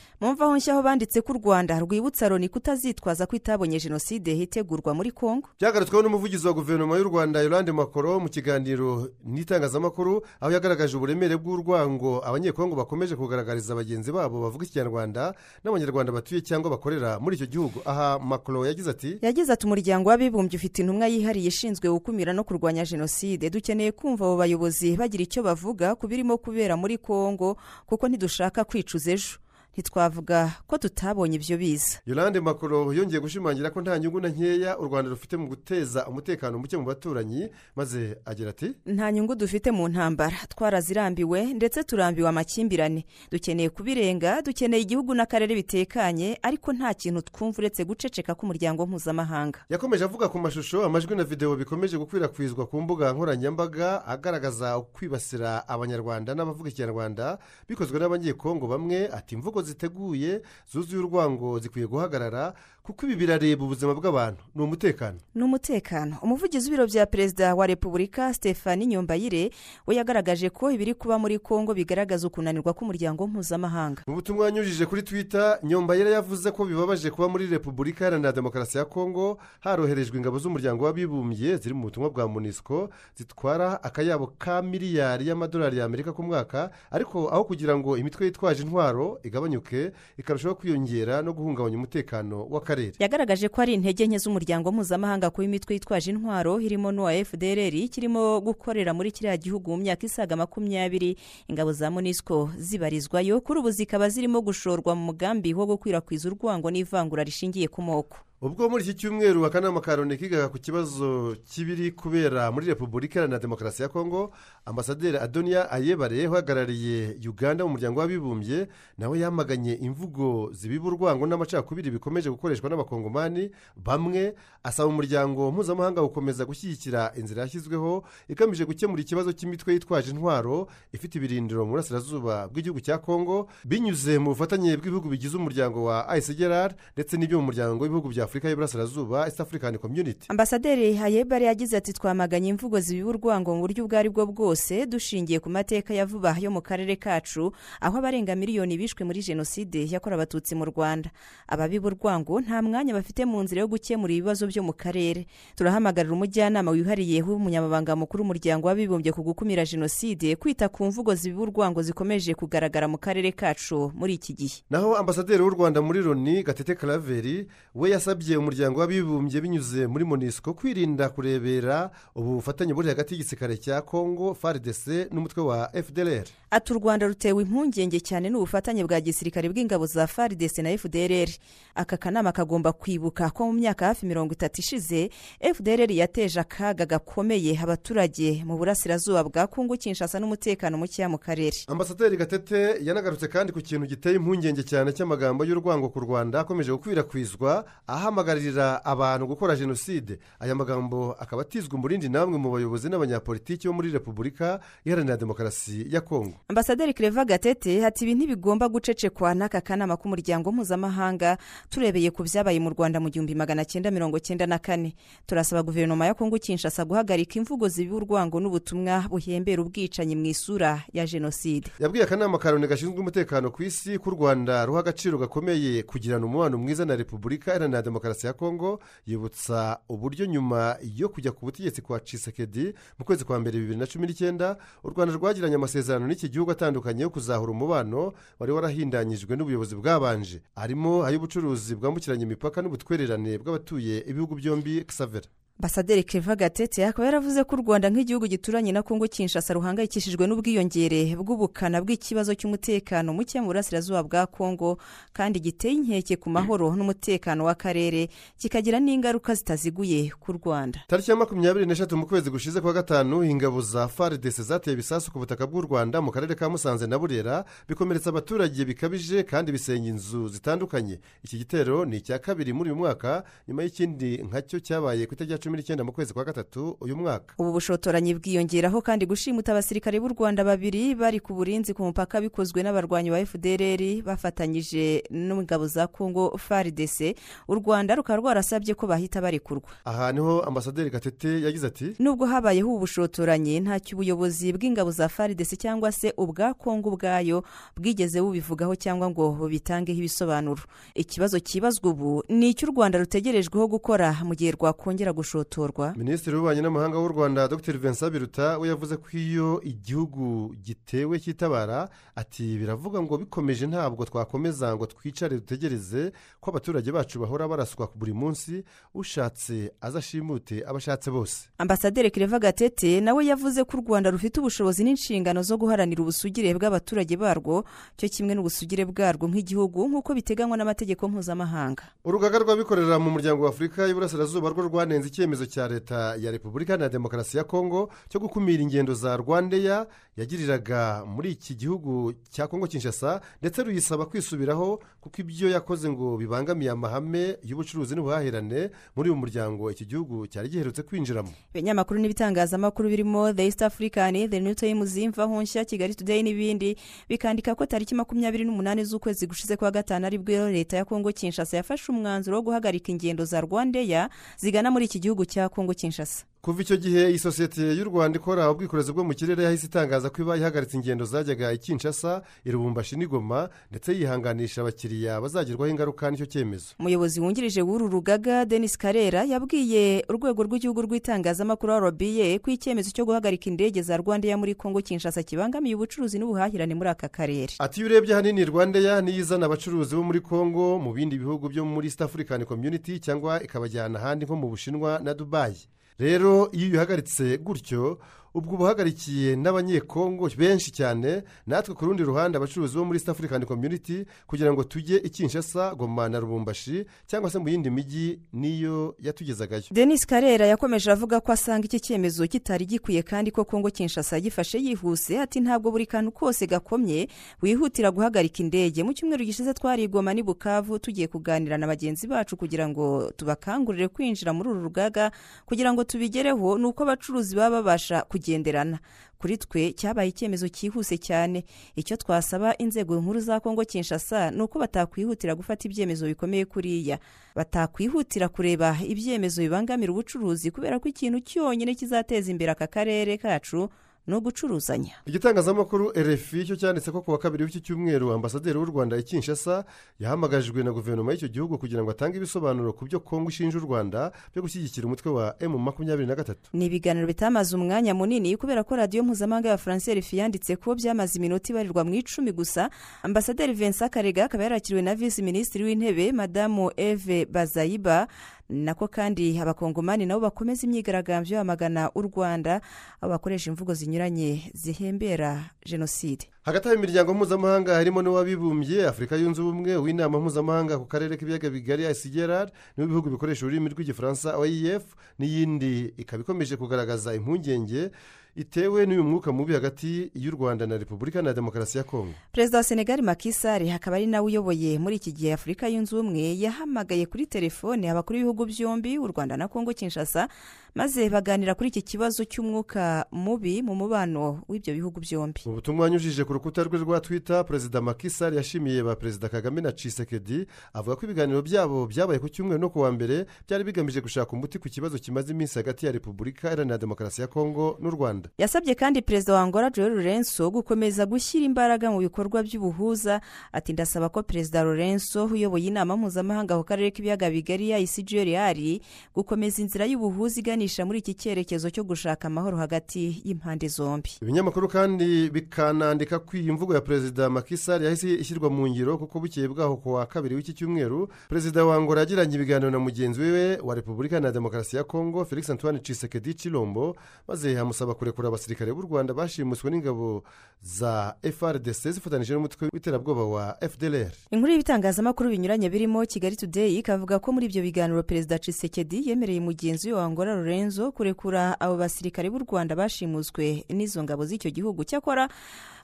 Nshya 0.55 0.73
aho 0.75 0.83
banditse 0.83 1.21
ko 1.21 1.33
u 1.33 1.37
rwanda 1.43 1.79
rwibutsa 1.81 2.29
loni 2.29 2.49
kutazitwaza 2.49 3.27
ko 3.27 3.37
itabonye 3.37 3.81
jenoside 3.81 4.35
hitegurwa 4.35 4.95
muri 4.95 5.11
kongo 5.11 5.49
byagarutsweho 5.61 6.03
n'umuvugizi 6.03 6.47
wa 6.47 6.53
guverinoma 6.53 6.97
y'u 6.97 7.05
rwanda 7.11 7.41
yolande 7.43 7.73
makoro 7.73 8.21
mu 8.21 8.29
kiganiro 8.29 9.09
n'itangazamakuru 9.25 10.23
aho 10.41 10.53
yagaragaje 10.53 10.97
uburemere 10.97 11.37
bw'urwango 11.37 12.23
abanyekongo 12.27 12.77
bakomeje 12.77 13.17
kugaragariza 13.17 13.75
bagenzi 13.75 14.13
babo 14.13 14.41
bavuga 14.43 14.65
ikinyarwanda 14.67 15.35
n'abanyarwanda 15.65 16.13
batuye 16.13 16.41
cyangwa 16.41 16.71
bakorera 16.71 17.19
muri 17.21 17.37
icyo 17.37 17.47
gihugu. 17.47 17.81
Aha 17.85 18.19
makoro 18.19 18.67
yagize 18.67 18.91
ati 18.91 19.19
yagize 19.23 19.53
ati 19.53 19.67
umuryango 19.67 20.09
w'abibumbye 20.11 20.57
ufite 20.57 20.79
intumwa 20.83 21.07
yihariye 21.07 21.49
ishinzwe 21.49 21.89
gukumira 21.91 22.33
no 22.33 22.45
kurwanya 22.45 22.85
jenoside. 22.85 23.51
Dukeneye 23.51 23.93
kumva 23.93 24.25
abo 24.25 24.37
bayobozi 24.37 24.97
bagira 24.97 25.23
icyo 25.25 25.43
bavuga 25.43 25.95
ku 25.95 26.07
birimo 26.09 26.39
kubera 26.39 26.77
muri 26.77 26.99
kongo 26.99 27.57
kuko 27.87 28.09
ntidushaka 28.09 28.65
kwicuza 28.65 29.13
ejo. 29.13 29.39
Ntitwavuga 29.75 30.51
ko 30.67 30.79
tutabonye 30.79 31.37
ibyo 31.37 31.59
biza 31.59 31.99
yolande 32.07 32.41
makoro 32.41 32.93
yongeye 32.95 33.21
gushimangira 33.21 33.71
ko 33.71 33.81
nta 33.83 33.99
nyungu 33.99 34.21
na 34.21 34.29
nkeya 34.29 34.79
u 34.79 34.85
rwanda 34.87 35.11
rufite 35.11 35.37
mu 35.37 35.49
guteza 35.49 36.07
umutekano 36.07 36.59
muke 36.59 36.77
mu 36.77 36.85
baturanyi 36.87 37.51
maze 37.77 38.17
agira 38.25 38.51
ati 38.51 38.73
nta 38.87 39.13
nyungu 39.13 39.35
dufite 39.35 39.71
mu 39.71 39.89
ntambara. 39.89 40.37
Twarazirambiwe 40.49 41.45
ndetse 41.55 41.83
turambiwe 41.85 42.29
amakimbirane. 42.29 43.05
Dukeneye 43.31 43.69
kubirenga 43.71 44.43
dukeneye 44.43 44.83
igihugu 44.83 45.15
n'akarere 45.15 45.55
bitekanye 45.55 46.39
ariko 46.43 46.73
nta 46.73 46.95
kintu 46.95 47.23
twumva 47.23 47.59
uretse 47.59 47.85
guceceka 47.85 48.35
k'umuryango 48.35 48.87
mpuzamahanga. 48.87 49.59
Yakomeje 49.69 50.05
avuga 50.05 50.29
ku 50.29 50.39
mashusho 50.39 50.85
amajwi 50.85 51.17
na 51.17 51.25
videwo 51.25 51.57
bikomeje 51.57 51.99
gukwirakwizwa 51.99 52.67
ku 52.67 52.81
mbuga 52.81 53.13
nkoranyambaga 53.13 54.07
agaragaza 54.07 54.81
kwibasira 54.81 55.69
abanyarwanda 55.69 56.35
n'abavuga 56.35 56.71
ikinyarwanda 56.71 57.39
bikozwe 57.69 57.99
n'abanyekongo 57.99 58.67
bamwe 58.67 59.09
ati 59.13 59.35
imvugo 59.35 59.63
ziteguye 59.65 60.43
zuzuye 60.73 61.03
urwango 61.03 61.59
zikwiye 61.59 61.87
guhagarara 61.87 62.55
kuko 62.85 63.07
ibi 63.09 63.17
birareba 63.17 63.65
ubuzima 63.65 63.95
bw'abantu. 63.97 64.43
Ni 64.55 64.63
umutekano. 64.63 65.17
Ni 65.35 65.43
umutekano. 65.43 66.17
Umuvugizi 66.23 66.69
w'ibiro 66.71 66.87
bya 66.87 67.07
perezida 67.07 67.55
wa 67.55 67.67
repubulika 67.67 68.35
stefani 68.35 68.87
nyombayire 68.87 69.51
we 69.87 69.97
yagaragaje 69.97 70.51
ko 70.53 70.69
ibiri 70.71 70.93
kuba 70.95 71.17
muri 71.19 71.39
kongo 71.41 71.73
bigaragaza 71.75 72.27
ukunanirwa 72.29 72.75
k'umuryango 72.77 73.25
mpuzamahanga. 73.27 74.03
Mu 74.07 74.15
butumwa 74.15 74.45
yanyujije 74.47 74.87
kuri 74.87 75.03
twita 75.03 75.59
nyombayire 75.65 76.11
yavuze 76.13 76.51
ko 76.53 76.65
bibabaje 76.69 77.09
kuba 77.11 77.29
muri 77.29 77.47
repubulika 77.49 78.05
iharanira 78.05 78.33
demokarasi 78.37 78.77
ya 78.79 78.85
kongo 78.85 79.39
haroherejwe 79.65 80.17
ingabo 80.21 80.37
z'umuryango 80.39 80.85
w'abibumbye 80.85 81.57
ziri 81.57 81.73
mu 81.75 81.83
butumwa 81.89 82.11
bwa 82.13 82.29
munisiko 82.29 82.91
zitwara 83.17 83.81
akayabo 83.83 84.27
ka 84.39 84.61
miliyari 84.63 85.25
y'amadolari 85.29 85.79
y'amerika 85.81 86.13
ku 86.13 86.21
mwaka 86.23 86.69
ariko 86.93 87.29
aho 87.33 87.45
kugira 87.49 87.73
ngo 87.81 87.97
imitwe 87.97 88.27
yitwaje 88.29 88.63
intwaro 88.63 89.19
igabanyuke 89.55 89.93
ikarushaho 90.19 90.55
kwiyongera 90.55 91.23
no 91.23 91.33
guhungabanya 91.33 91.77
umutekano 91.77 92.47
w'akarere. 92.51 92.93
Yagaragaje 92.99 93.49
ko 93.49 93.63
ari 93.63 93.75
intege 93.75 94.07
nke 94.07 94.19
z'umuryango 94.19 94.73
mpuzamahanga 94.73 95.31
kuba 95.31 95.45
imitwe 95.45 95.75
yitwaje 95.75 96.11
intwaro 96.11 96.61
irimo 96.61 96.93
n'uwa 96.93 97.13
fdr 97.25 97.73
kirimo 97.91 98.41
gukorera 98.41 98.95
muri 98.95 99.11
kiriya 99.13 99.37
gihugu 99.37 99.71
mu 99.71 99.77
myaka 99.83 100.07
isaga 100.07 100.37
makumyabiri. 100.37 101.17
Ingabo 101.49 101.73
za 101.73 101.91
monisco 101.91 102.51
zibarizwayo 102.59 103.41
kuri 103.41 103.61
ubu 103.61 103.71
zikaba 103.71 104.09
zirimo 104.09 104.41
gushorwa 104.41 104.95
mu 104.95 105.05
mugambi 105.15 105.55
wo 105.55 105.67
gukwirakwiza 105.67 106.29
urwango 106.29 106.71
n'ivangura 106.71 107.25
rishingiye 107.25 107.69
ku 107.69 107.83
moko. 107.83 108.17
Ubwo 108.45 108.69
muri 108.69 108.85
iki 108.85 108.95
cyumweru 108.95 109.47
akanama 109.47 109.81
ka 109.81 109.97
loni 109.97 110.17
kigaga 110.21 110.49
ku 110.53 110.59
kibazo 110.61 111.33
k'ibiri 111.49 111.93
kubera 111.97 112.53
muri 112.53 112.67
repubulika 112.67 113.15
iharanira 113.21 113.39
demokarasi 113.41 113.83
ya 113.83 113.89
kongo 113.89 114.33
ambasaderi 114.67 115.17
adonia 115.17 115.71
ayebare 115.71 116.29
uhagarariye 116.29 117.17
uganda 117.29 117.65
mu 117.65 117.71
muryango 117.73 118.01
w'abibumbye 118.01 118.69
nawe 118.99 119.17
yamaganye 119.19 119.75
imvugo 119.81 120.53
zibiba 120.53 120.87
urwango 120.93 121.25
n'amacakubiri 121.27 121.91
bikomeje 121.91 122.29
gukoreshwa 122.31 122.69
n'abakongomani 122.71 123.49
bamwe 123.81 124.35
asaba 124.63 124.89
umuryango 124.93 125.49
mpuzamahanga 125.53 126.03
gukomeza 126.05 126.45
gushyigikira 126.45 127.13
inzira 127.17 127.43
yashyizweho 127.49 128.05
igamije 128.29 128.65
gukemura 128.69 129.01
ikibazo 129.01 129.33
cy'imitwe 129.33 129.73
yitwaje 129.73 130.11
intwaro 130.13 130.69
ifite 130.93 131.17
ibirindiro 131.17 131.65
mu 131.65 131.71
burasirazuba 131.81 132.49
bw'igihugu 132.53 132.81
cya 132.85 132.99
kongo 133.01 133.49
binyuze 133.65 134.19
mu 134.21 134.37
bufatanye 134.37 134.77
bw'ibihugu 134.77 135.09
bigize 135.09 135.33
umuryango 135.37 135.85
wa 135.89 136.05
icgr 136.17 136.77
ndetse 136.93 137.17
n'ibyo 137.17 137.41
mu 137.41 137.49
muryango 137.49 137.81
w'ibihugu 137.85 138.09
bya 138.13 138.25
afurika 138.35 138.49
y'iburasirazuba 138.49 139.27
east 139.27 139.41
african 139.41 139.79
community. 139.79 140.27
Ambasaderi 140.29 140.95
hayebare 140.95 141.45
yagize 141.47 141.77
ati 141.77 141.93
twamaganye 141.93 142.49
imvugo 142.49 142.81
zibiba 142.81 143.09
urwango 143.11 143.55
mu 143.55 143.61
buryo 143.61 143.85
ubwo 143.85 143.99
ari 143.99 144.09
bwo 144.11 144.27
bwose 144.27 144.87
dushingiye 144.87 145.39
ku 145.41 145.51
mateka 145.51 145.95
ya 145.95 146.07
vuba 146.07 146.35
yo 146.41 146.51
mu 146.51 146.59
karere 146.63 146.97
kacu 146.97 147.53
aho 147.81 147.99
abarenga 147.99 148.35
miliyoni 148.35 148.75
bishwe 148.79 149.05
muri 149.07 149.23
jenoside 149.23 149.87
yakorewe 149.91 150.19
abatutsi 150.23 150.55
mu 150.55 150.65
rwanda. 150.65 151.11
Ababiba 151.47 151.87
urwango 151.87 152.41
nta 152.41 152.63
mwanya 152.63 152.95
bafite 152.95 153.23
mu 153.25 153.39
nzira 153.43 153.61
yo 153.63 153.69
gukemura 153.71 154.11
ibibazo 154.13 154.47
byo 154.51 154.63
mu 154.67 154.73
karere. 154.75 155.27
Turahamagarira 155.55 156.15
umujyanama 156.15 156.71
wihariye 156.75 157.23
w'umunyamabanga 157.23 157.95
mukuru 157.97 158.23
w'umuryango 158.27 158.67
w'abibumbye 158.67 159.13
ku 159.15 159.23
gukumira 159.23 159.63
jenoside 159.65 160.35
kwita 160.37 160.67
ku 160.69 160.85
mvugo 160.91 161.15
zibiba 161.15 161.43
urwango 161.47 161.83
zikomeje 161.87 162.35
kugaragara 162.35 162.89
mu 162.91 162.99
karere 162.99 163.31
kacu 163.33 163.93
muri 163.95 164.15
iki 164.19 164.35
gihe. 164.35 164.57
Naho 164.71 164.97
ambasaderi 164.99 165.39
w'u 165.43 165.51
rwanda 165.55 165.79
muri 165.83 166.03
loni 166.03 166.43
gatete 166.43 166.75
karaveri 166.75 167.47
we 167.75 167.91
yasabye 167.91 168.24
yasabye 168.25 168.37
umuryango 168.39 168.81
w'abibumbye 168.81 169.41
binyuze 169.41 169.87
muri 169.87 170.05
monisco 170.05 170.55
kwirinda 170.55 171.09
kurebera 171.09 171.91
ubu 172.15 172.35
bufatanye 172.41 172.73
buri 172.75 172.89
hagati 172.89 173.13
y'igisirikare 173.15 173.57
cya 173.57 173.83
congo 173.83 174.35
fardc 174.35 175.13
n'umutwe 175.13 175.43
wa 175.43 175.69
fdr 175.73 176.25
ati 176.55 176.73
u 176.73 176.79
rwanda 176.79 177.07
rutewe 177.07 177.43
impungenge 177.43 177.99
cyane 178.01 178.31
n'ubufatanye 178.31 178.85
bwa 178.87 179.01
gisirikare 179.03 179.49
bw'ingabo 179.51 179.87
za 179.91 180.07
fardc 180.07 180.59
na 180.63 180.71
fdr 180.79 181.29
aka 181.75 181.97
kanama 181.97 182.31
kagomba 182.33 182.73
kwibuka 182.73 183.31
ko 183.35 183.47
mu 183.47 183.53
myaka 183.59 183.87
hafi 183.91 184.07
mirongo 184.07 184.33
itatu 184.39 184.61
ishize 184.63 185.11
fdr 185.55 185.91
yateje 185.93 186.41
akaga 186.41 186.87
gakomeye 186.87 187.59
abaturage 187.59 188.45
mu 188.47 188.55
burasirazuba 188.57 189.25
bwa 189.27 189.47
kongo 189.51 189.75
kinshasa 189.77 190.21
n'umutekano 190.23 190.79
mukeya 190.79 191.09
mu 191.09 191.19
karere. 191.19 191.57
Ambasaderi 191.67 192.17
gatete 192.17 192.79
yanagarutse 192.87 193.27
kandi 193.29 193.53
ku 193.53 193.59
kintu 193.61 193.87
giteye 193.91 194.15
impungenge 194.17 194.63
cyane 194.63 194.93
cy'amagambo 194.95 195.43
y'urwango 195.45 195.89
ku 195.91 196.01
rwanda 196.07 196.41
akomeje 196.47 196.71
gukwirakwizwa 196.73 197.65
ahamagarira 197.87 198.85
abantu 198.85 199.27
gukora 199.27 199.57
jenoside. 199.57 200.19
Aya 200.39 200.55
magambo 200.55 201.13
akaba 201.19 201.43
atizwa 201.43 201.75
umurindi 201.75 202.09
namwe 202.09 202.39
mu 202.39 202.53
bayobozi 202.55 202.89
n'abanyapolitiki 202.89 203.67
bo 203.67 203.75
muri 203.75 203.91
repubulika 203.91 204.61
iharanira 204.87 205.17
demokarasi 205.17 205.87
ya 205.91 206.01
kongo 206.01 206.44
ambasaderi 206.49 206.95
kereva 206.95 207.25
gatete 207.25 207.87
ati 207.87 208.05
ibi 208.05 208.15
ntibigomba 208.15 208.69
gucecekwa 208.69 209.35
n'aka 209.35 209.61
kanama 209.61 209.97
k'umuryango 209.97 210.53
mpuzamahanga 210.53 211.39
turebeye 211.71 212.11
ku 212.11 212.23
byabaye 212.23 212.61
mu 212.61 212.71
rwanda 212.71 213.01
mu 213.01 213.09
gihumbi 213.09 213.35
magana 213.35 213.65
cyenda 213.65 213.91
mirongo 213.91 214.19
cyenda 214.21 214.47
na 214.47 214.59
kane. 214.59 214.95
Turasaba 215.27 215.63
guverinoma 215.63 216.07
ya 216.07 216.15
kongo 216.15 216.37
kinshasa 216.39 216.85
guhagarika 216.85 217.39
imvugo 217.41 217.69
zibiba 217.69 217.97
urwango 217.97 218.41
n'ubutumwa 218.41 219.09
buhembera 219.09 219.63
ubwicanyi 219.63 220.17
mu 220.17 220.27
isura 220.29 220.85
ya 220.93 221.07
jenoside. 221.07 221.71
Yabwiye 221.81 222.05
akanama 222.05 222.39
karoni 222.39 222.67
gashinzwe 222.67 223.01
umutekano 223.01 223.51
ku 223.51 223.63
isi 223.63 223.99
ko 223.99 224.11
u 224.11 224.13
rwanda 224.13 224.67
ruha 224.67 224.81
agaciro 224.81 225.19
gakomeye 225.19 225.83
kugirana 225.83 226.27
umubano 226.27 226.59
mwiza 226.59 226.85
na 226.85 226.97
repubulika 226.97 227.51
iharanira 227.57 227.83
demokarasi 227.83 228.27
ya 228.27 228.33
kongo 228.33 228.81
yibutsa 229.07 229.79
uburyo 229.89 230.27
nyuma 230.27 230.77
yo 230.97 231.09
kujya 231.09 231.33
ku 231.33 231.45
butegetsi 231.47 231.83
kwa 231.83 232.01
cisekedi 232.01 232.75
mu 232.99 233.05
kwezi 233.05 233.25
kwa 233.25 233.41
mbere 233.41 233.59
bibiri 233.59 233.79
na 233.81 233.87
cumi 233.87 234.07
n'icyenda 234.07 234.57
u 234.85 234.91
rwanda 234.91 235.15
rwagiranye 235.15 235.55
amasezerano 235.57 236.07
n'iki 236.07 236.29
gihugu 236.35 236.51
atandukanye 236.51 237.03
yo 237.07 237.11
kuzahura 237.15 237.53
umubano 237.55 238.13
wari 238.39 238.53
warahindanyijwe 238.53 239.37
n'ubuyobozi 239.39 239.75
bwabanje 239.79 240.43
harimo 240.59 241.05
ay'ubucuruzi 241.07 241.75
bwambukiranya 241.79 242.25
imipaka 242.27 242.59
n'ubutwererane 242.63 243.39
bw'abatuye 243.39 244.03
ibihugu 244.11 244.35
byombi 244.35 244.83
xavera 244.91 245.29
ambasaderi 245.59 246.05
keva 246.05 246.35
gatete 246.37 246.87
akaba 246.87 247.07
yaravuze 247.07 247.45
ko 247.45 247.57
u 247.57 247.59
rwanda 247.63 247.91
nk'igihugu 247.91 248.27
gituranye 248.27 248.73
na 248.73 248.83
kongo 248.83 249.07
kinshasa 249.07 249.55
ruhangayikishijwe 249.55 250.27
n'ubwiyongere 250.27 251.15
bw'ubukana 251.17 251.79
bw'ikibazo 251.81 252.35
cy'umutekano 252.35 253.15
muke 253.15 253.39
mu 253.41 253.47
burasirazuba 253.55 254.03
bwa 254.03 254.27
kongo 254.27 254.79
kandi 255.15 255.39
giteye 255.41 255.75
inkeke 255.79 256.17
ku 256.19 256.27
mahoro 256.31 256.75
n'umutekano 256.75 257.45
w'akarere 257.47 258.09
kikagira 258.39 258.81
n'ingaruka 258.83 259.31
zitaziguye 259.35 260.11
ku 260.19 260.33
rwanda. 260.35 260.83
Tariki 260.91 261.11
ya 261.11 261.17
makumyabiri 261.17 261.67
n'eshatu 261.71 261.97
mu 261.97 262.07
kwezi 262.07 262.31
gushize 262.35 262.61
kwa 262.61 262.73
gatanu 262.73 263.23
ingabo 263.25 263.61
za 263.63 263.87
faridese 263.89 264.43
zateye 264.43 264.75
ibisasu 264.75 265.13
ku 265.15 265.19
butaka 265.23 265.47
bw'u 265.47 265.61
rwanda 265.71 266.03
mu 266.03 266.11
karere 266.11 266.35
ka 266.35 266.51
musanze 266.51 266.87
na 266.91 266.99
burera 266.99 267.45
bikomeretsa 267.71 268.11
abaturage 268.11 268.65
bikabije 268.65 269.23
kandi 269.23 269.53
bisenya 269.55 269.89
inzu 269.95 270.29
zitandukanye. 270.29 270.99
Iki 271.25 271.39
gitero 271.39 271.85
ni 271.87 271.97
icya 272.03 272.19
kabiri 272.19 272.53
muri 272.53 272.71
uyu 272.75 272.79
mwaka 272.83 273.23
nyuma 273.49 273.63
y'ikindi 273.63 274.19
nkacyo 274.27 274.59
cyabaye 274.61 275.07
ku 275.07 275.15
itariki 275.15 275.44
cumi 275.45 275.57
n'icyenda 275.61 275.85
mu 275.85 275.93
kwezi 275.93 276.13
kwa 276.15 276.25
gatatu 276.25 276.77
uyu 276.81 276.97
mwaka. 276.97 277.35
Ubu 277.39 277.53
bushotoranyi 277.53 278.15
bwiyongeraho 278.17 278.81
kandi 278.81 279.07
gushimuta 279.07 279.53
abasirikare 279.53 280.01
b'u 280.01 280.09
rwanda 280.17 280.41
babiri 280.45 280.95
bari 280.97 281.21
ku 281.21 281.35
burinzi 281.37 281.75
ku 281.77 281.85
mupaka 281.85 282.21
bikozwe 282.21 282.63
n'abarwanyi 282.65 283.11
ba 283.13 283.21
fdr 283.27 284.03
bafatanyije 284.03 285.05
n'ingabo 285.11 285.67
za 285.67 285.87
kongo 285.87 286.39
faridese 286.39 287.15
u 287.49 287.55
rwanda 287.55 287.95
rukaba 287.95 288.17
rwarasabye 288.19 288.75
ko 288.75 288.87
bahita 288.87 289.21
barekurwa 289.21 289.69
aha 289.85 290.13
ni 290.13 290.21
ho 290.21 290.41
ambasaderi 290.41 290.91
gatete 290.91 291.41
yagize 291.45 291.67
ati 291.67 291.93
nubwo 291.99 292.27
habayeho 292.27 292.69
ubu 292.69 292.79
bushotoranyi 292.89 293.61
ntacyo 293.61 293.97
ubuyobozi 293.97 294.53
bw'ingabo 294.57 294.91
za 294.91 295.09
faridese 295.09 295.57
cyangwa 295.57 295.93
se 295.93 296.15
ubwa 296.17 296.55
kongo 296.55 296.89
ubwayo 296.89 297.45
bwigeze 297.77 298.21
bubivugaho 298.21 298.73
cyangwa 298.77 299.11
ngo 299.11 299.33
bubitangeho 299.37 299.99
ibisobanuro. 299.99 300.63
Ikibazo 300.95 301.41
kibazwa 301.41 301.91
ubu 301.91 302.23
ni 302.29 302.49
icyo 302.51 302.69
u 302.69 302.73
rwanda 302.73 302.99
rutegerejweho 302.99 303.67
gukora 303.69 304.17
mu 304.25 304.35
gihe 304.35 304.51
rwakongera 304.57 305.13
gushotorwa 305.39 305.93
minisitiri 305.97 306.37
w'ububanyi 306.37 306.63
n'amahanga 306.63 306.99
w'u 306.99 307.09
rwanda 307.09 307.49
dr. 307.49 307.79
Vincent 307.79 308.13
biruta 308.13 308.59
we 308.59 308.69
yavuze 308.69 308.97
ko 308.97 309.09
iyo 309.13 309.61
igihugu 309.63 310.55
gitewe 310.63 311.19
cyitabara 311.19 311.89
ati 312.17 312.59
biravuga 312.59 313.03
ngo 313.03 313.19
bikomeje 313.19 313.67
ntabwo 313.67 314.05
twakomeza 314.05 314.77
ngo 314.77 314.87
twicare 314.87 315.37
dutegereze 315.37 316.13
ko 316.41 316.51
abaturage 316.51 316.93
bacu 316.93 317.19
bahora 317.19 317.49
baraswa 317.49 317.89
buri 317.95 318.13
munsi 318.13 318.65
ushatse 318.95 319.73
azashimute 319.81 320.63
abashatse 320.67 321.11
bose. 321.11 321.49
Ambasaderi 321.59 322.11
kereva 322.11 322.39
gatete 322.39 323.01
nawe 323.01 323.27
yavuze 323.27 323.65
ko 323.65 323.79
u 323.79 323.81
rwanda 323.81 324.11
rufite 324.11 324.39
ubushobozi 324.41 324.85
n'inshingano 324.85 325.43
zo 325.43 325.57
guharanira 325.59 326.03
ubusugire 326.03 326.55
bw'abaturage 326.55 327.17
barwo 327.17 327.65
cyo 327.99 328.09
kimwe 328.09 328.35
n'ubusugire 328.35 328.85
bwarwo 328.87 329.27
nk'igihugu 329.29 329.89
nk'uko 329.89 330.15
biteganywa 330.15 330.57
n'amategeko 330.57 331.09
mpuzamahanga. 331.09 331.83
Urugaga 332.05 332.39
rw'abikorera 332.39 332.99
mu 333.03 333.11
muryango 333.11 333.43
wa 333.45 333.51
afurika 333.51 333.87
y'uburasirazuba 333.87 334.49
rwo 334.55 334.63
rwanenze 334.69 335.09
icyemezo 335.25 335.47
cya 335.47 335.69
leta 335.69 336.17
ya 336.21 336.31
repubulika 336.31 336.77
na 336.77 336.89
demokarasi 336.89 337.37
ya 337.37 337.45
kongo 337.45 337.89
cyo 338.09 338.21
gukumira 338.21 338.63
ingendo 338.63 338.95
za 338.95 339.17
rwandeya 339.17 339.87
yagiriraga 340.17 341.05
muri 341.07 341.31
iki 341.33 341.55
gihugu 341.55 342.13
cya 342.31 342.47
kongo 342.47 342.67
kinshasa 342.67 343.21
ndetse 343.41 343.63
ruyisaba 343.63 344.07
kwisubiraho 344.07 344.81
kuko 345.01 345.17
ibyo 345.21 345.49
yakoze 345.51 345.89
ngo 345.91 346.17
bibangamiye 346.17 346.71
amahame 346.71 347.37
y'ubucuruzi 347.43 347.95
n'ubuhahirane 347.97 348.71
muri 348.97 349.11
uyu 349.11 349.17
muryango. 349.21 349.71
Iki 349.71 349.85
gihugu 349.87 350.27
cyari 350.27 350.49
giherutse 350.49 350.83
kwinjiramo. 350.83 351.33
Ibinyamakuru 351.55 352.01
n'ibitangazamakuru 352.01 352.89
birimo 352.89 353.33
the 353.33 353.45
east 353.47 353.63
african 353.63 354.29
the 354.31 354.41
new 354.41 354.55
times 354.55 354.97
imvaho 354.97 355.43
nshya 355.43 355.65
kigali 355.65 355.95
today 355.95 356.23
n'ibindi 356.23 356.77
bikandika 357.09 357.55
ko 357.55 357.67
tariki 357.67 357.95
makumyabiri 357.95 358.45
n'umunani 358.45 358.85
z'ukwezi 358.85 359.27
gushize 359.27 359.57
kwa 359.57 359.71
gatanu 359.71 360.07
ari 360.07 360.19
bwo 360.19 360.51
leta 360.51 360.77
ya 360.77 360.85
kongo 360.85 361.13
kinshasa 361.13 361.57
yafashe 361.57 361.93
umwanzuro 361.93 362.37
wo 362.37 362.43
guhagarika 362.43 362.93
ingendo 362.93 363.25
za 363.25 363.41
rwandeya 363.41 364.11
zigana 364.39 364.71
muri 364.71 364.85
iki 364.85 364.99
gihugu. 365.01 365.14
Cya 365.23 365.47
kongo 365.49 365.71
kinshasa. 365.79 366.27
Kuva 366.45 366.63
icyo 366.63 366.77
gihe 366.77 367.09
iyi 367.09 367.19
sosiyete 367.19 367.63
y'u 367.79 367.85
rwanda 367.89 368.19
ikora 368.21 368.51
ubwikorezi 368.53 368.93
bwo 368.93 369.05
mu 369.05 369.15
kirere 369.17 369.43
yahise 369.49 369.67
itangaza 369.67 370.11
ko 370.13 370.23
iba 370.23 370.37
ihagaritse 370.37 370.77
ingendo 370.77 371.05
zajyaga 371.09 371.53
i 371.53 371.59
kinshasa 371.59 372.21
irubumbashi 372.45 372.97
n'igoma 373.01 373.49
ndetse 373.73 373.97
yihanganisha 373.97 374.61
abakiriya 374.61 375.21
bazagirwaho 375.25 375.71
ingaruka 375.73 376.11
n'icyo 376.13 376.27
cyemezo. 376.29 376.77
Umuyobozi 376.79 377.21
wungirije 377.21 377.63
w'uru 377.65 377.89
rugaga 377.89 378.45
denis 378.45 378.77
karera 378.77 379.25
yabwiye 379.25 380.05
urwego 380.09 380.43
rw'igihugu 380.45 380.83
rw'itangazamakuru 380.85 381.81
rba 381.89 382.13
ko 382.45 382.49
icyemezo 382.53 382.91
cyo 382.93 383.05
guhagarika 383.09 383.49
indege 383.49 383.81
za 383.83 383.97
rwandeya 383.97 384.37
muri 384.37 384.53
kongo 384.55 384.85
kinshasa 384.85 385.23
kibangamiye 385.25 385.75
ubucuruzi 385.81 386.19
n'ubuhahirane 386.21 386.75
muri 386.77 386.89
aka 386.93 387.09
karere. 387.09 387.57
Ati 387.59 387.81
iyo 387.81 387.89
urebye 387.89 388.13
ahanini 388.13 388.45
rwandeya 388.45 389.01
niyo 389.01 389.17
izana 389.25 389.47
abacuruzi 389.49 389.97
bo 389.97 390.03
muri 390.05 390.21
kongo 390.21 390.77
mu 390.79 390.93
bindi 390.93 391.17
bihugu 391.17 391.49
byo 391.49 391.65
muri 391.65 391.89
east 391.89 392.03
african 392.05 392.45
community 392.45 393.01
cyangwa 393.01 393.41
ikabajyana 393.43 393.97
ahandi 393.99 394.25
nko 394.29 394.37
mu 394.37 394.49
bushinwa 394.53 395.01
na 395.01 395.15
dubayi 395.17 395.57
rero 395.99 396.49
iyo 396.53 396.67
uyihagaritse 396.69 397.39
gutyo 397.39 397.99
ubwo 398.35 398.55
ubuhagarikiye 398.55 399.37
n'abanyekongo 399.37 400.29
benshi 400.39 400.71
cyane 400.73 401.23
natwe 401.47 401.75
ku 401.75 401.87
rundi 401.87 402.03
ruhande 402.03 402.37
abacuruzi 402.37 402.75
bo 402.77 402.85
muri 402.85 402.99
east 402.99 403.09
african 403.09 403.45
community 403.47 404.05
kugira 404.27 404.53
ngo 404.53 404.65
tujye 404.65 404.97
i 404.99 405.11
kinshasa 405.11 405.75
goma 405.75 406.09
na 406.09 406.19
rubumbashi 406.21 406.85
cyangwa 407.07 407.31
se 407.31 407.39
mu 407.39 407.49
yindi 407.49 407.71
mijyi 407.71 408.19
niyo 408.33 408.97
yatugezagayo. 408.99 409.63
Denis 409.71 410.07
karera 410.07 410.47
yakomeje 410.47 410.91
avuga 410.91 411.21
ko 411.21 411.33
asanga 411.33 411.65
iki 411.67 411.81
cyemezo 411.81 412.27
kitari 412.27 412.67
gikwiye 412.67 413.03
kandi 413.03 413.31
ko 413.31 413.45
kongo 413.45 413.71
kinshasa 413.71 414.21
gifashe 414.21 414.59
yihuse 414.59 415.21
ati 415.21 415.41
ntabwo 415.41 415.71
buri 415.71 415.87
kantu 415.87 416.11
kose 416.11 416.47
gakomye 416.47 417.09
wihutira 417.43 417.91
guhagarika 417.91 418.43
indege. 418.43 418.83
Mu 418.83 418.93
cyumweru 418.93 419.25
gishize 419.25 419.55
twarigoma 419.55 420.11
n'i 420.15 420.23
bukavu 420.27 420.79
tugiye 420.83 421.07
kuganira 421.07 421.55
na 421.59 421.67
bagenzi 421.71 422.07
bacu 422.11 422.37
kugira 422.37 422.67
ngo 422.69 423.13
tubakangurire 423.17 423.89
kwinjira 423.89 424.33
muri 424.35 424.49
uru 424.51 424.63
rugaga 424.63 425.13
kugira 425.47 425.71
ngo 425.73 425.85
tubigereho 425.87 426.59
ni 426.59 426.67
uko 426.67 426.83
abacuruzi 426.83 427.37
baba 427.37 427.63
babasha 427.63 428.03
kugenderana. 428.25 428.79
Kuri 429.19 429.37
twe 429.39 429.73
cyabaye 429.73 430.09
icyemezo 430.09 430.49
cyihuse 430.49 430.97
cyane. 430.99 431.45
Icyo 431.77 431.97
twasaba 431.97 432.57
inzego 432.57 433.01
nkuru 433.01 433.21
za 433.21 433.41
kongo 433.41 433.65
kinshasa 433.65 434.31
ni 434.31 434.43
uko 434.43 434.59
batakwihutira 434.59 435.35
gufata 435.35 435.69
ibyemezo 435.69 436.07
bikomeye 436.09 436.45
kuriya. 436.45 436.99
Batakwihutira 437.37 438.29
kureba 438.29 438.77
ibyemezo 438.89 439.43
bibangamira 439.43 439.93
ubucuruzi 439.93 440.51
kubera 440.51 440.79
ko 440.81 440.89
ikintu 440.89 441.21
cyonyine 441.21 441.75
kizateza 441.75 442.31
imbere 442.33 442.53
aka 442.53 442.67
karere 442.67 443.17
kacu. 443.19 443.69
No 444.07 444.21
gucuruzanya 444.21 444.93
igitangazamakuru 445.07 445.93
rfi 445.97 446.45
cyo 446.47 446.57
cyanditse 446.57 446.91
ko 446.93 447.03
ku 447.03 447.11
wa 447.11 447.19
kabiri 447.19 447.45
w'iki 447.45 447.61
cyumweru 447.61 448.13
ambasaderi 448.13 448.59
w'u 448.59 448.65
rwanda 448.65 448.97
i 448.97 449.03
kinshasa 449.03 449.65
yahamagajwe 450.01 450.63
na 450.63 450.73
guverinoma 450.73 451.13
y'icyo 451.13 451.29
gihugu 451.29 451.59
kugira 451.59 451.83
ngo 451.83 451.91
atange 451.91 452.17
ibisobanuro 452.17 452.73
ku 452.73 452.85
byo 452.85 453.01
kongo 453.01 453.31
ishinja 453.31 453.59
u 453.59 453.65
rwanda 453.65 454.13
byo 454.33 454.43
gushyigikira 454.43 454.87
umutwe 454.87 455.11
wa 455.13 455.35
emu 455.41 455.59
makumyabiri 455.59 456.07
na 456.09 456.15
gatatu. 456.15 456.51
Ni 456.53 456.67
ibiganiro 456.67 457.07
bitamaze 457.07 457.57
umwanya 457.57 457.95
munini 457.95 458.37
kubera 458.37 458.65
ko 458.65 458.77
radiyo 458.77 459.03
mpuzamahanga 459.05 459.49
ya 459.49 459.59
faransa 459.59 459.95
rfi 459.95 460.17
yanditse 460.17 460.57
ko 460.57 460.75
byamaze 460.75 461.19
iminota 461.19 461.53
ibarirwa 461.53 461.85
mu 461.85 461.95
icumi 461.95 462.33
gusa. 462.33 462.71
Ambasaderi 463.03 463.53
vincent 463.53 463.93
karega 463.93 464.25
akaba 464.25 464.43
yarakiriwe 464.45 464.83
na 464.83 464.95
visi 464.95 465.23
minisitiri 465.23 465.65
w'intebe 465.65 466.13
madamu 466.13 466.71
eve 466.77 467.25
bazayiba 467.25 468.09
nako 468.49 468.89
kandi 468.89 469.39
abakongomani 469.39 470.07
nabo 470.07 470.21
bakomeza 470.21 470.67
imyigaragambyo 470.67 471.39
bamagana 471.39 471.91
u 471.95 472.03
rwanda 472.03 472.61
bakoresha 473.01 473.51
imvugo 473.51 473.75
zinyuranye 473.75 474.51
zihembera 474.55 475.51
jenoside. 475.67 476.29
Hagati 476.43 476.69
aho 476.69 476.77
imiryango 476.77 477.15
mpuzamahanga 477.15 477.75
harimo 477.75 478.03
n'uwabibumbye 478.03 478.87
afurika 478.87 479.17
yunze 479.17 479.41
ubumwe 479.43 479.77
w'inama 479.77 480.21
mpuzamahanga 480.21 480.79
ku 480.79 480.85
karere 480.87 481.17
k'ibiyaga 481.17 481.51
bigari 481.51 481.85
icgrr 481.89 482.49
n'ibihugu 482.77 483.11
bikoresha 483.11 483.47
ururimi 483.47 483.69
rw'igifaransa 483.73 484.37
oef 484.37 484.85
n'iyindi 485.19 485.95
ikaba 485.97 486.23
ikomeje 486.23 486.57
kugaragaza 486.57 487.15
impungenge 487.15 487.91
itewe 488.37 488.87
n'uyu 488.87 489.05
mwuka 489.05 489.33
mubi 489.33 489.53
hagati 489.55 490.11
y'u 490.15 490.31
rwanda 490.31 490.67
na 490.67 490.79
repubulika 490.79 491.23
na 491.23 491.33
demokarasi 491.33 491.79
ya 491.79 491.85
kongo 491.85 492.13
perezida 492.33 492.59
wa 492.59 492.65
senegali 492.65 493.03
makisari 493.03 493.69
hakaba 493.69 493.97
ari 493.97 494.07
nawe 494.07 494.27
uyoboye 494.27 494.79
muri 494.79 494.97
iki 494.97 495.13
gihe 495.13 495.33
afurika 495.33 495.69
yunze 495.69 495.97
ubumwe 495.97 496.39
yahamagaye 496.39 497.07
kuri 497.07 497.27
telefone 497.27 497.91
abakuru 497.91 498.19
b'ibihugu 498.19 498.47
byombi 498.47 498.99
u 498.99 499.07
rwanda 499.07 499.37
na 499.37 499.49
kongo 499.49 499.73
kinshasa 499.73 500.29
maze 500.75 501.09
baganira 501.11 501.55
kuri 501.55 501.69
iki 501.69 501.83
kibazo 501.83 502.25
cy'umwuka 502.25 503.07
mubi 503.13 503.63
mu 503.63 503.75
mubano 503.75 504.43
w'ibyo 504.49 504.75
bihugu 504.75 505.01
byombi. 505.01 505.41
Mu 505.47 505.53
butumwa 505.55 505.87
yanyujije 505.87 506.25
ku 506.25 506.33
rukuta 506.33 506.63
rwe 506.67 506.79
rwa 506.79 507.01
twita 507.01 507.45
perezida 507.45 507.81
makisari 507.81 508.37
yashimiye 508.37 508.83
ba 508.83 508.97
perezida 508.97 509.29
kagame 509.29 509.61
na 509.61 509.73
cisekedi 509.73 510.47
avuga 510.75 510.97
ko 510.97 511.07
ibiganiro 511.07 511.43
byabo 511.43 511.87
byabaye 511.87 512.19
ku 512.19 512.29
cyumweru 512.29 512.59
no 512.61 512.71
ku 512.71 512.81
wa 512.83 512.91
mbere 512.93 513.27
byari 513.47 513.65
bigamije 513.65 514.01
gushaka 514.03 514.33
umuti 514.35 514.59
ku 514.59 514.69
kibazo 514.69 514.99
kimaze 514.99 515.31
iminsi 515.33 515.55
hagati 515.59 515.87
ya 515.87 515.93
repubulika 515.93 516.49
iharanira 516.51 516.79
demokarasi 516.79 517.21
ya 517.23 517.27
kongo 517.31 517.79
n'u 517.81 517.91
rwanda. 517.91 518.29
Yasabye 518.39 518.75
kandi 518.75 519.03
perezida 519.03 519.33
wa 519.35 519.41
angola 519.47 519.71
joel 519.71 519.95
lorenzo 519.95 520.51
gukomeza 520.51 521.07
gushyira 521.07 521.47
imbaraga 521.47 521.91
mu 521.91 521.99
bikorwa 522.03 522.43
by'ubuhuza. 522.43 523.21
Ati 523.53 523.73
ndasaba 523.73 524.09
ko 524.11 524.23
perezida 524.27 524.63
lorenzo 524.67 525.25
uyoboye 525.31 525.71
inama 525.71 525.95
mpuzamahanga 525.97 526.59
ku 526.59 526.65
karere 526.67 526.91
k'ibiyaga 526.91 527.31
bigari 527.31 527.71
ya 527.71 527.79
icgrr 527.79 528.83
gukomeza 529.15 529.63
inzira 529.63 529.87
y'ubuhuza 529.87 530.41
iganisha 530.65 530.85
muri 530.87 530.99
iki 530.99 531.15
cyerekezo 531.15 531.71
cyo 531.71 531.85
gushaka 531.85 532.27
amahoro 532.29 532.57
hagati 532.57 533.21
y'impande 533.25 533.69
zombi. 533.69 534.11
Ibinyamakuru 534.23 534.69
kandi 534.69 535.31
bikanandika 535.31 536.19
ko 536.19 536.37
iyi 536.37 536.53
mvugo 536.53 536.75
ya 536.75 536.81
perezida 536.81 537.31
makisari 537.31 537.85
yahise 537.85 538.15
ishyirwa 538.15 538.51
mu 538.51 538.69
ngiro 538.69 538.99
kuko 538.99 539.21
bukeye 539.21 539.49
bwaho 539.49 539.77
ku 539.77 539.93
wa 539.93 540.07
kabiri 540.07 540.35
w'iki 540.35 540.53
cyumweru 540.55 541.09
perezida 541.29 541.65
wa 541.65 541.77
angola 541.77 542.01
yagiranye 542.01 542.35
ibiganiro 542.37 542.71
na 542.71 542.79
mugenzi 542.79 543.21
we 543.21 543.59
wa 543.61 543.75
repubulika 543.75 544.21
na 544.21 544.33
demokarasi 544.33 544.77
ya 544.77 544.85
kongo 544.85 545.25
felix 545.25 545.51
antoine 545.51 545.79
cisekedi 545.79 546.35
cirombo 546.35 546.97
maze 547.29 547.59
amusaba 547.59 547.95
kurekura 547.95 548.29
abasirikare 548.29 548.73
b'u 548.73 548.83
rwanda 548.89 549.15
bashimuswe 549.15 549.71
n'ingabo 549.71 550.25
za 550.63 551.15
frdc 551.39 551.89
zifatanyije 551.93 552.35
n'umutwe 552.35 552.69
w'iterabwoba 552.73 553.25
wa 553.25 553.57
fdr 553.69 554.13
inkuru 554.31 554.53
y'ibitangazamakuru 554.53 555.31
binyuranye 555.31 555.69
birimo 555.71 556.07
kigali 556.07 556.37
today 556.37 556.79
ikavuga 556.79 557.19
ko 557.19 557.33
muri 557.33 557.47
ibyo 557.47 557.63
biganiro 557.63 558.03
perezida 558.03 558.39
cisekedi 558.39 559.09
yemereye 559.09 559.41
mugenzi 559.41 559.93
we 559.93 559.99
wa 559.99 560.05
angola 560.05 560.35
lorenzo 560.55 560.93
kurekura 560.93 561.61
abo 561.61 561.77
basirikare 561.77 562.31
b'u 562.31 562.39
rwanda 562.47 562.77
bashimuswe 562.79 563.65
n'izo 563.75 564.03
ngabo 564.03 564.23
z'icyo 564.25 564.51
gihugu. 564.55 564.85
Cyakora 564.87 565.29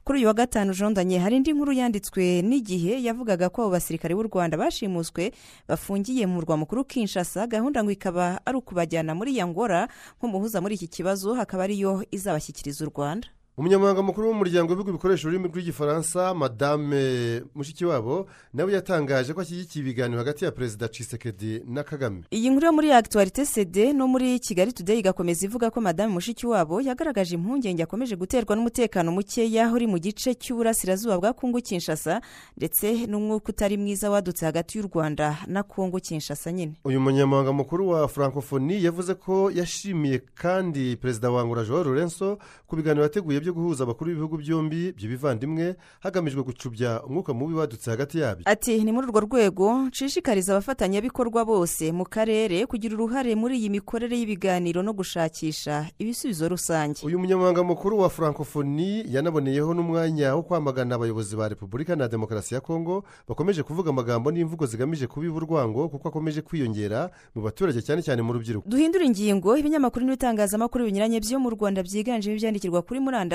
kuri 0.05 0.19
uyu 0.19 0.27
wa 0.29 0.35
gatanu 0.35 0.73
jondanye 0.75 1.19
hari 1.19 1.37
indi 1.37 1.53
nkuru 1.53 1.73
yanditswe 1.75 2.43
n'igihe 2.43 3.03
yavugaga 3.03 3.51
ko 3.51 3.63
abo 3.67 3.71
basirikare 3.75 4.15
b'u 4.15 4.31
rwanda 4.31 4.55
bashimuswe 4.57 5.33
bafungiye 5.69 6.27
mu 6.27 6.35
murwa 6.39 6.57
mukuru 6.57 6.85
kinshasa. 6.87 7.47
Gahunda 7.51 7.83
ngo 7.83 7.91
ikaba 7.91 8.39
ari 8.47 8.57
ukubajyana 8.63 9.11
muri 9.15 9.35
yangora 9.37 9.89
nk'umuhuza 10.23 10.63
muri 10.63 10.75
iki 10.79 10.87
kibazo 10.89 11.35
hakaba 11.35 11.67
ariyo 11.67 12.07
izabashyikiriza 12.15 12.87
u 12.87 12.91
rwanda. 12.95 13.27
Umunyamabanga 13.59 14.03
mukuru 14.03 14.29
w'umuryango 14.29 14.71
w'ibihugu 14.73 14.93
bikoresha 14.93 15.29
ururimi 15.29 15.49
rw'igifaransa 15.49 16.35
madame 16.35 17.43
mushikiwabo 17.55 18.27
nawe 18.55 18.73
yatangaje 18.73 19.35
ko 19.35 19.41
ashyigikiye 19.41 19.83
ibiganiro 19.85 20.19
hagati 20.19 20.45
ya 20.45 20.51
perezida 20.53 20.89
cisekedi 20.89 21.63
na 21.67 21.83
kagame. 21.83 22.23
Iyi 22.31 22.51
nkuru 22.51 22.67
yo 22.67 22.73
muri 22.73 22.93
akituwarite 22.93 23.45
sede 23.47 23.93
no 23.93 24.09
muri 24.09 24.39
kigali 24.39 24.73
today 24.73 24.99
igakomeza 24.99 25.47
ivuga 25.47 25.71
ko 25.71 25.81
madame 25.81 26.13
mushikiwabo 26.13 26.81
yagaragaje 26.81 27.35
impungenge 27.35 27.83
akomeje 27.83 28.17
guterwa 28.17 28.57
n'umutekano 28.57 29.13
mukeya 29.13 29.73
uri 29.73 29.87
mu 29.87 29.99
gice 29.99 30.35
cy'uburasirazuba 30.35 31.19
bwa 31.19 31.33
kongo 31.33 31.61
kinshasa 31.61 32.21
ndetse 32.57 33.07
n'umwuka 33.07 33.49
utari 33.53 33.77
mwiza 33.77 34.11
wadutse 34.11 34.47
hagati 34.47 34.79
y'u 34.79 34.89
rwanda 34.89 35.37
na 35.47 35.63
kongo 35.63 35.99
kinshasa 36.01 36.53
nyine. 36.53 36.73
Uyu 36.85 37.01
munyamabanga 37.01 37.53
mukuru 37.53 37.89
wa 37.89 38.09
francophonie 38.09 38.83
yavuze 38.83 39.15
ko 39.15 39.51
yashimiye 39.55 40.19
kandi 40.35 40.97
perezida 40.97 41.31
wa 41.31 41.43
angola 41.43 41.65
joel 41.65 41.85
lorenzo 41.87 42.39
ku 42.67 42.77
biganiro 42.77 43.03
yateguye 43.03 43.40
byo 43.41 43.53
guhuza 43.53 43.85
abakuru 43.85 44.11
b'ibihugu 44.11 44.37
byombi 44.39 44.93
by'ibivandimwe 44.93 45.77
hagamijwe 46.01 46.43
gucubya 46.43 47.03
umwuka 47.03 47.33
mubi 47.35 47.55
wadutse 47.55 47.91
hagati 47.91 48.19
yabyo. 48.19 48.45
Ati 48.47 48.85
ni 48.85 48.93
muri 48.93 49.07
urwo 49.09 49.21
rwego 49.21 49.87
nshishikariza 49.89 50.53
abafatanyabikorwa 50.53 51.45
bose 51.45 51.93
mu 51.93 52.05
karere 52.05 52.67
kugira 52.67 52.95
uruhare 52.95 53.35
muri 53.35 53.59
iyi 53.59 53.71
mikorere 53.71 54.19
y'ibiganiro 54.19 54.83
no 54.83 54.93
gushakisha 54.93 55.87
ibisubizo 55.99 56.49
rusange. 56.49 57.01
Uyu 57.07 57.19
munyamabanga 57.19 57.63
mukuru 57.63 57.99
wa 57.99 58.11
francophonie 58.11 59.05
yanaboneyeho 59.09 59.75
n'umwanya 59.75 60.35
wo 60.37 60.43
kwamagana 60.43 60.95
abayobozi 60.95 61.37
ba 61.37 61.49
repubulika 61.49 61.97
na 61.97 62.09
demokarasi 62.09 62.55
ya 62.55 62.61
kongo 62.61 63.05
bakomeje 63.29 63.63
kuvuga 63.63 63.91
amagambo 63.91 64.31
n'imvugo 64.31 64.67
zigamije 64.67 65.07
kubiba 65.07 65.35
urwango 65.37 65.89
kuko 65.89 66.09
akomeje 66.09 66.43
kwiyongera 66.43 67.11
mu 67.35 67.43
baturage 67.43 67.81
cyane 67.83 68.03
cyane 68.03 68.23
mu 68.23 68.33
rubyiruko. 68.33 68.69
Duhindura 68.69 69.05
ingingo 69.05 69.57
ibinyamakuru 69.57 70.05
n'ibitangazamakuru 70.05 70.85
binyuranye 70.85 71.21
byo 71.21 71.39
mu 71.41 71.51
rwanda 71.51 71.83
byiganjemo 71.83 72.37
ibyandikirwa 72.37 72.83
kuri 72.83 73.01
murandasi. 73.01 73.30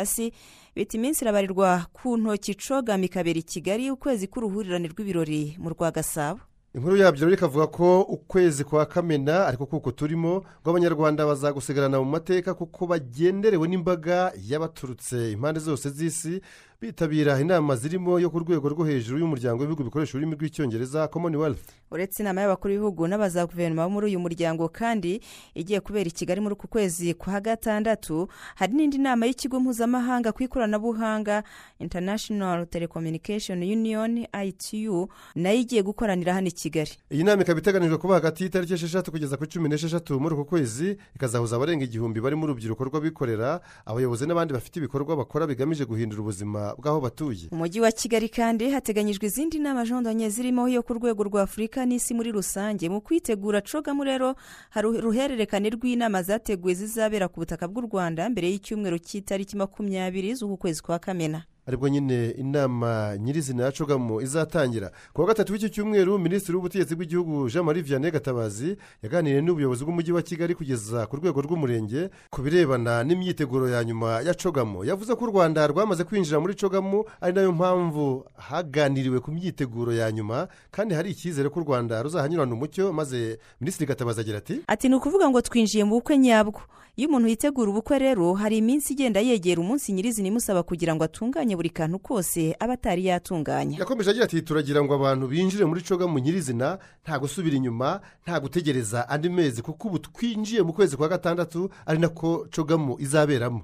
Bita 0.76 0.98
iminsi 0.98 1.24
irabarirwa 1.24 1.86
ku 1.94 2.18
ntoki 2.18 2.56
cogama 2.56 3.06
ikabera 3.06 3.40
i 3.40 3.44
kigali 3.44 3.92
ukwezi 3.92 4.28
k'uruhurirane 4.28 4.88
rw'ibirori 4.88 5.56
mu 5.60 5.70
rwa 5.70 5.92
gasabo 5.92 6.40
inkuru 6.76 6.98
yabyo 6.98 7.24
rero 7.26 7.34
ikavuga 7.38 7.68
ko 7.68 8.02
ukwezi 8.02 8.64
kwa 8.64 8.86
kamena 8.86 9.48
ariko 9.48 9.66
kuko 9.66 9.92
turimo 9.92 10.44
ngo 10.62 10.70
abanyarwanda 10.70 11.26
bazagusigarana 11.26 12.00
mu 12.00 12.06
mateka 12.06 12.54
kuko 12.54 12.88
bagenderewe 12.88 13.68
n'imbaga 13.68 14.34
y'abaturutse 14.50 15.32
impande 15.32 15.60
zose 15.60 15.90
z'isi 15.90 16.42
bitabira 16.82 17.40
inama 17.40 17.76
zirimo 17.76 18.20
yo 18.20 18.30
ku 18.30 18.40
rwego 18.40 18.70
rwo 18.70 18.86
hejuru 18.86 19.20
y'umuryango 19.20 19.62
w'ibihugu 19.64 19.84
bikoresha 19.84 20.18
ururimi 20.18 20.36
rw'icyongereza 20.36 21.08
commonwealth. 21.08 21.64
Uretse 21.92 22.24
inama 22.24 22.42
y'abakuru 22.42 22.74
b'ibihugu 22.74 23.08
n'abaza 23.08 23.46
guverinoma 23.46 23.84
bo 23.88 23.90
muri 23.90 24.06
uyu 24.08 24.20
muryango 24.20 24.68
kandi 24.70 25.22
igiye 25.56 25.80
kubera 25.80 26.10
i 26.10 26.12
kigali 26.12 26.42
muri 26.42 26.54
uku 26.54 26.68
kwezi 26.68 27.14
kwa 27.14 27.42
gatandatu 27.42 28.28
hari 28.56 28.74
n'indi 28.74 28.98
nama 28.98 29.26
y'ikigo 29.26 29.60
mpuzamahanga 29.60 30.32
ku 30.32 30.44
ikoranabuhanga 30.44 31.44
international 31.80 32.66
telecommunication 32.68 33.64
union 33.64 34.28
itu 34.46 35.08
na 35.36 35.50
yo 35.52 35.60
igiye 35.60 35.82
gukoranira 35.84 36.34
hano 36.34 36.48
i 36.48 36.52
kigali. 36.52 36.92
Iyi 37.12 37.24
nama 37.24 37.42
ikaba 37.42 37.60
iteganijwe 37.60 37.98
kuba 37.98 38.14
hagati 38.14 38.44
y'itariki 38.44 38.74
esheshatu 38.74 39.12
kugeza 39.12 39.38
kuri 39.38 39.50
cumi 39.50 39.70
n'esheshatu 39.70 40.20
muri 40.20 40.36
uku 40.36 40.46
kwezi 40.46 40.98
ikazahuza 41.16 41.56
abarenga 41.56 41.86
igihumbi 41.86 42.20
barimo 42.22 42.44
urubyiruko 42.44 42.84
rw'abikorera 42.84 43.62
abayobozi 43.86 44.28
n'abandi 44.28 44.54
bafite 44.54 44.76
ibikorwa 44.80 45.16
bakora 45.16 45.48
bigamije 45.48 45.86
guhindura 45.86 46.22
ubuzima 46.22 46.75
bw'aho 46.78 47.00
batuye. 47.02 47.48
Mu 47.52 47.58
mujyi 47.58 47.80
wa 47.82 47.92
kigali 47.92 48.30
kandi 48.30 48.70
hateganyijwe 48.70 49.26
izindi 49.28 49.60
nama 49.60 49.86
jondonye 49.86 50.30
zirimo 50.30 50.68
iyo 50.68 50.84
ku 50.84 50.94
rwego 50.94 51.24
rwa 51.24 51.42
afurika 51.48 51.86
n'isi 51.86 52.14
muri 52.14 52.32
rusange. 52.32 52.90
Mu 52.90 53.02
kwitegura 53.02 53.62
cogamu 53.62 54.04
rero 54.04 54.36
hari 54.70 54.88
uruhererekane 54.88 55.70
rw'inama 55.70 56.24
zateguwe 56.24 56.74
zizabera 56.74 57.28
ku 57.28 57.40
butaka 57.40 57.68
bw'u 57.68 57.82
rwanda 57.88 58.30
mbere 58.30 58.52
y'icyumweru 58.52 59.00
cy'itariki 59.00 59.56
makumyabiri 59.58 60.36
z'uku 60.36 60.58
kwezi 60.58 60.82
kwa 60.84 61.00
kamena. 61.00 61.44
Ari 61.68 61.78
bwo 61.78 61.88
nyine 61.90 62.30
inama 62.38 63.18
nyirizina 63.18 63.64
ya 63.64 63.72
cogamu 63.72 64.22
izatangira. 64.22 64.92
Ku 65.14 65.22
wa 65.22 65.28
gatatu 65.28 65.54
w'iki 65.54 65.70
cyumweru 65.70 66.20
minisitiri 66.20 66.56
w'ubutegetsi 66.56 66.96
bw'igihugu 66.96 67.50
jean 67.50 67.66
marie 67.66 67.82
vianney 67.84 68.12
gatabazi 68.12 68.78
yaganiriye 69.04 69.42
n'ubuyobozi 69.42 69.84
bw'umujyi 69.86 70.12
wa 70.12 70.22
kigali 70.22 70.56
kugeza 70.56 71.08
ku 71.08 71.16
rwego 71.18 71.42
rw'umurenge 71.42 72.10
ku 72.30 72.42
birebana 72.42 73.04
n'imyiteguro 73.04 73.70
ya 73.70 73.84
nyuma 73.84 74.22
ya 74.22 74.34
cogamu 74.34 74.84
yavuze 74.86 75.16
ko 75.16 75.24
u 75.26 75.28
rwanda 75.34 75.68
rwamaze 75.68 76.04
kwinjira 76.04 76.40
muri 76.40 76.54
cogamu 76.54 77.04
ari 77.22 77.34
na 77.34 77.42
yo 77.42 77.52
mpamvu 77.52 78.26
haganiriwe 78.38 79.20
ku 79.20 79.32
myiteguro 79.32 79.94
ya 79.94 80.12
nyuma 80.12 80.48
kandi 80.72 80.94
hari 80.94 81.10
icyizere 81.12 81.50
ko 81.50 81.60
u 81.60 81.64
rwanda 81.64 82.02
ruzahanyurana 82.04 82.54
umucyo 82.54 82.94
maze 82.94 83.40
minisitiri 83.62 83.88
gatabazi 83.88 84.22
agira 84.22 84.38
ati 84.38 84.62
ati 84.68 84.90
ni 84.90 84.96
ukuvuga 84.96 85.30
ngo 85.30 85.42
twinjiye 85.42 85.84
mu 85.84 85.96
bukwe 85.98 86.18
nyabwo. 86.18 86.62
Iyo 86.96 87.10
umuntu 87.10 87.28
yitegura 87.28 87.70
ubukwe 87.72 88.00
rero 88.00 88.34
hari 88.34 88.58
iminsi 88.58 88.94
igenda 88.94 89.20
yegera 89.20 89.60
umunsi 89.62 89.92
nyirizina 89.94 90.28
imusaba 90.32 90.64
kugira 90.64 90.96
ngo 90.96 91.04
atunganye 91.04 91.55
buri 91.56 91.70
kantu 91.70 92.00
kose 92.00 92.56
aba 92.60 92.74
atari 92.74 93.06
yatunganya. 93.06 93.78
Yakomeje 93.80 94.10
agira 94.10 94.26
ati 94.26 94.42
turagira 94.42 94.84
ngo 94.84 94.94
abantu 94.96 95.28
binjire 95.28 95.66
muri 95.66 95.82
cogamu 95.82 96.20
nyirizina 96.20 96.78
nta 97.04 97.20
gusubira 97.20 97.56
inyuma 97.58 98.02
nta 98.24 98.40
gutegereza 98.40 99.10
andi 99.10 99.30
mezi 99.30 99.62
kuko 99.62 99.88
ubu 99.88 100.00
twinjiye 100.00 100.62
mu 100.64 100.74
kwezi 100.74 100.98
kwa 100.98 101.08
gatandatu 101.08 101.70
ari 101.86 102.00
nako 102.00 102.48
cogamu 102.56 102.96
izaberamo. 103.00 103.62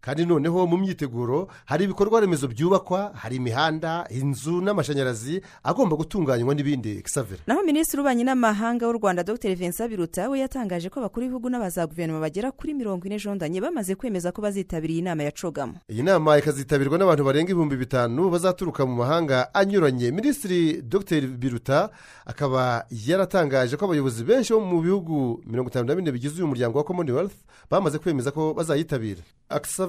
Kandi 0.00 0.26
noneho 0.26 0.66
mu 0.66 0.76
myiteguro 0.76 1.48
hari 1.64 1.84
ibikorwa 1.84 2.20
remezo 2.20 2.48
byubakwa 2.48 3.10
hari 3.14 3.36
imihanda 3.36 4.06
inzu 4.10 4.60
n'amashanyarazi 4.60 5.40
agomba 5.62 5.96
gutunganywa 5.96 6.54
n'ibindi. 6.54 7.02
Kisavera 7.02 7.42
naho 7.46 7.62
minisitiri 7.62 7.98
w'ububanyi 8.00 8.24
n'amahanga 8.24 8.86
w'u 8.86 8.92
rwanda 8.98 9.22
dr. 9.24 9.54
Vincent 9.54 9.90
biruta 9.90 10.28
we 10.30 10.38
yatangaje 10.40 10.88
ko 10.90 11.00
abakuru 11.00 11.26
b'ibihugu 11.26 11.50
n'abaza 11.50 11.86
guverinoma 11.86 12.20
bagera 12.20 12.52
kuri 12.52 12.74
mirongo 12.74 13.06
ine 13.06 13.18
jondanye 13.18 13.60
bamaze 13.60 13.94
kwemeza 13.94 14.32
ko 14.32 14.42
bazitabiriye 14.42 14.98
inama 15.02 15.22
ya 15.22 15.32
cogamo 15.32 15.74
iyi 15.90 16.02
nama 16.02 16.38
ikazitabirwa 16.38 16.98
n'abantu 16.98 17.24
barenga 17.24 17.50
ibihumbi 17.50 17.76
bitanu 17.76 18.30
bazaturuka 18.30 18.86
mu 18.86 18.94
mahanga 19.02 19.54
anyuranye. 19.54 20.10
Minisitiri 20.10 20.82
dr. 20.82 21.20
Biruta 21.26 21.90
akaba 22.26 22.86
yaratangaje 22.90 23.76
ko 23.76 23.84
abayobozi 23.84 24.24
benshi 24.24 24.52
bo 24.54 24.60
mu 24.60 24.80
bihugu 24.82 25.42
mirongo 25.46 25.70
itanu 25.70 25.86
na 25.88 25.94
bine 25.94 26.12
bigize 26.12 26.34
uyu 26.38 26.46
muryango 26.46 26.78
wa 26.78 26.84
commonwealth 26.84 27.34
bamaze 27.70 27.98
kwemeza 27.98 28.30
ko 28.30 28.54
bazayitabira. 28.54 29.22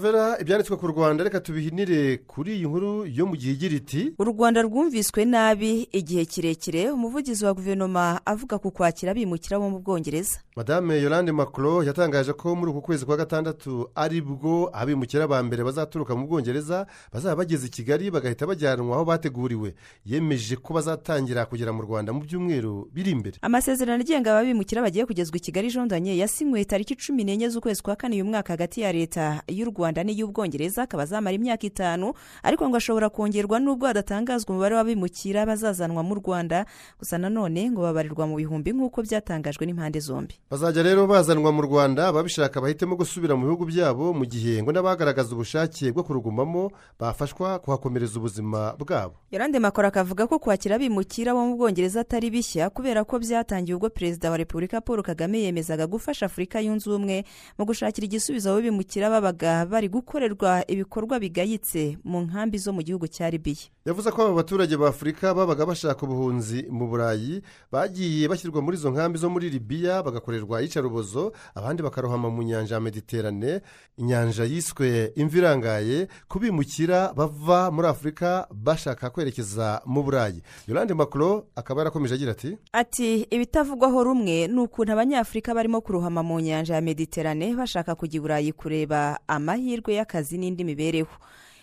Akisavera 0.01 0.38
ibyanditswe 0.42 0.77
ku 0.77 0.88
rwanda 0.88 1.24
reka 1.24 1.39
tubihinire 1.39 2.18
kuri 2.18 2.56
iyi 2.56 2.66
nkuru 2.68 3.06
yo 3.06 3.25
mu 3.25 3.36
gihe 3.36 3.54
igira 3.54 3.75
iti 3.75 4.13
u 4.20 4.24
rwanda 4.24 4.62
rwumviswe 4.62 5.25
nabi 5.25 5.89
igihe 5.92 6.25
kirekire 6.25 6.92
umuvugizi 6.92 7.46
wa 7.46 7.54
guverinoma 7.54 8.22
avuga 8.25 8.58
ku 8.62 8.72
kwakira 8.72 9.12
abimukira 9.12 9.58
bo 9.60 9.70
mu 9.70 9.80
bwongereza. 9.80 10.39
Madame 10.56 11.01
yolande 11.01 11.32
macron 11.32 11.86
yatangaje 11.86 12.34
ko 12.34 12.56
muri 12.56 12.72
uku 12.72 12.82
kwezi 12.82 13.06
kwa 13.06 13.18
gatandatu 13.18 13.89
ari 13.96 14.22
bwo 14.22 14.70
abimukira 14.74 15.27
ba 15.27 15.42
mbere 15.44 15.63
bazaturuka 15.63 16.16
mu 16.16 16.27
bwongereza 16.27 16.86
bazaba 17.13 17.36
bageze 17.42 17.68
i 17.68 17.70
kigali 17.70 18.12
bagahita 18.12 18.46
bajyanwa 18.48 18.96
aho 18.96 19.06
bateguriwe. 19.06 19.74
Yemeje 20.06 20.56
ko 20.62 20.74
bazatangira 20.74 21.46
kugera 21.46 21.74
mu 21.74 21.82
rwanda 21.82 22.13
mu 22.13 22.22
byumweru 22.22 22.89
biri 22.94 23.12
imbere. 23.12 23.38
Amasezerano 23.42 24.01
agenga 24.01 24.32
ababimukira 24.38 24.82
bagiye 24.82 25.06
kugezwa 25.06 25.38
i 25.38 25.39
kigali 25.42 25.72
jondanye 25.74 26.18
yasinywe 26.18 26.66
tariki 26.66 26.96
cumi 26.96 27.24
n'enye 27.24 27.50
z'ukwezi 27.50 27.82
kwa 27.82 27.96
kane 27.96 28.16
uyu 28.16 28.25
mwaka 28.25 28.54
hagati 28.54 28.82
ya 28.82 28.92
leta 28.94 29.42
y'u 29.48 29.66
rwanda 29.70 29.87
n'iy'ubwongereza 29.91 30.84
akaba 30.84 31.03
azamara 31.03 31.36
imyaka 31.36 31.67
itanu 31.67 32.13
ariko 32.44 32.70
ngo 32.70 32.77
ashobora 32.77 33.10
kongerwa 33.10 33.60
n'ubwo 33.60 33.88
hadatangazwa 33.88 34.50
umubare 34.51 34.75
w'abimukira 34.75 35.46
bazazanwa 35.46 36.03
mu 36.03 36.15
rwanda. 36.20 36.65
Gusa 37.00 37.17
nanone 37.17 37.72
ngo 37.72 37.82
babarirwa 37.82 38.27
mu 38.27 38.36
bihumbi 38.36 38.72
nk'uko 38.74 39.01
byatangajwe 39.03 39.65
n'impande 39.65 40.00
zombi. 40.00 40.36
Bazajya 40.51 40.84
rero 40.84 41.08
bazanwa 41.08 41.51
mu 41.51 41.62
rwanda 41.62 42.08
ababishaka 42.08 42.62
bahitemo 42.62 42.96
gusubira 42.96 43.36
mu 43.36 43.46
bihugu 43.48 43.65
byabo 43.65 44.13
mu 44.13 44.25
gihe 44.25 44.63
ngo 44.63 44.72
n'abagaragaza 44.72 45.32
ubushake 45.36 45.91
bwo 45.91 46.03
kurugumamo 46.03 46.72
bafashwa 47.00 47.60
kuhakomereza 47.60 48.20
ubuzima 48.20 48.74
bwabo. 48.79 49.15
Yorande 49.32 49.60
makoro 49.60 49.88
akavuga 49.88 50.27
ko 50.27 50.39
kwakira 50.39 50.75
abimukira 50.75 51.34
bo 51.34 51.46
mu 51.46 51.56
bwongereza 51.58 52.01
atari 52.01 52.29
bishya 52.29 52.70
kubera 52.70 53.03
ko 53.03 53.20
byatangiye 53.20 53.75
ubwo 53.75 53.89
perezida 53.89 54.32
wa 54.32 54.38
repubulika 54.38 54.82
paul 54.82 55.03
kagame 55.03 55.39
yemezaga 55.44 55.88
gufasha 55.88 56.25
afurika 56.25 56.60
yunze 56.60 56.89
ubumwe 56.89 57.24
mu 57.58 57.65
gushakira 57.65 58.06
igisubizo 58.06 58.51
abo 58.51 58.62
bimukira 58.62 59.10
babaga 59.10 59.65
bari 59.77 59.89
gukorerwa 59.89 60.65
ibikorwa 60.67 61.19
bigayitse 61.19 61.98
mu 62.03 62.22
nkambi 62.25 62.57
zo 62.57 62.74
mu 62.74 62.81
gihugu 62.81 63.05
cya 63.07 63.29
libiya 63.29 63.69
yavuze 63.88 64.12
ko 64.12 64.22
aba 64.22 64.34
baturage 64.44 64.75
ba 64.77 64.89
afurika 64.91 65.32
babaga 65.34 65.63
bashaka 65.65 66.03
ubuhunzi 66.03 66.67
mu 66.70 66.88
burayi 66.91 67.39
bagiye 67.72 68.27
bashyirwa 68.27 68.60
muri 68.62 68.75
izo 68.77 68.91
nkambi 68.91 69.15
zo 69.20 69.29
muri 69.32 69.48
libiya 69.50 70.03
bagakorerwa 70.03 70.60
iyicarubozo 70.62 71.32
abandi 71.56 71.79
bakarohama 71.84 72.27
mu 72.29 72.44
nyanja 72.44 72.75
ya 72.75 72.82
mediterane 72.84 73.62
inyanja 73.98 74.44
yiswe 74.44 75.12
imvi 75.15 75.38
irangaye 75.39 76.08
kubimukira 76.27 77.13
bava 77.15 77.72
muri 77.72 77.88
afurika 77.88 78.48
bashaka 78.51 79.10
kwerekeza 79.10 79.82
mu 79.86 80.03
burayi. 80.03 80.41
Yorande 80.67 80.94
macron 80.94 81.44
akaba 81.56 81.82
yarakomeje 81.82 82.13
agira 82.15 82.32
ati 82.32 82.58
ati 82.74 83.24
ibitavugwaho 83.32 84.03
rumwe 84.03 84.48
ni 84.48 84.60
ukuntu 84.60 84.91
abanyafurika 84.91 85.56
barimo 85.56 85.82
kurohama 85.82 86.24
mu 86.24 86.39
nyanja 86.39 86.75
ya 86.75 86.82
mediterane 86.82 87.56
bashaka 87.56 87.96
kujya 87.96 88.17
i 88.17 88.22
burayi 88.22 88.51
kureba 88.51 89.20
amahirwe 89.27 89.94
y'akazi 89.96 90.38
n'indi 90.38 90.63
mibereho. 90.63 91.15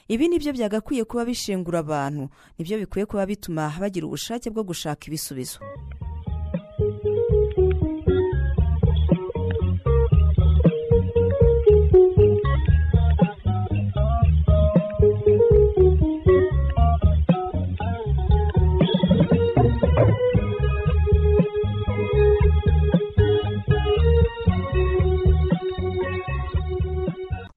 Ibi 0.08 0.28
ni 0.28 0.38
byo 0.38 0.52
byagakwiye 0.52 1.04
kuba 1.04 1.24
bishengura 1.24 1.78
abantu. 1.80 2.28
Nibyo 2.58 2.78
bikwiye 2.78 3.06
kuba 3.06 3.26
bituma 3.26 3.72
bagira 3.80 4.06
ubushake 4.06 4.50
bwo 4.50 4.62
gushaka 4.64 5.06
ibisubizo. 5.08 5.58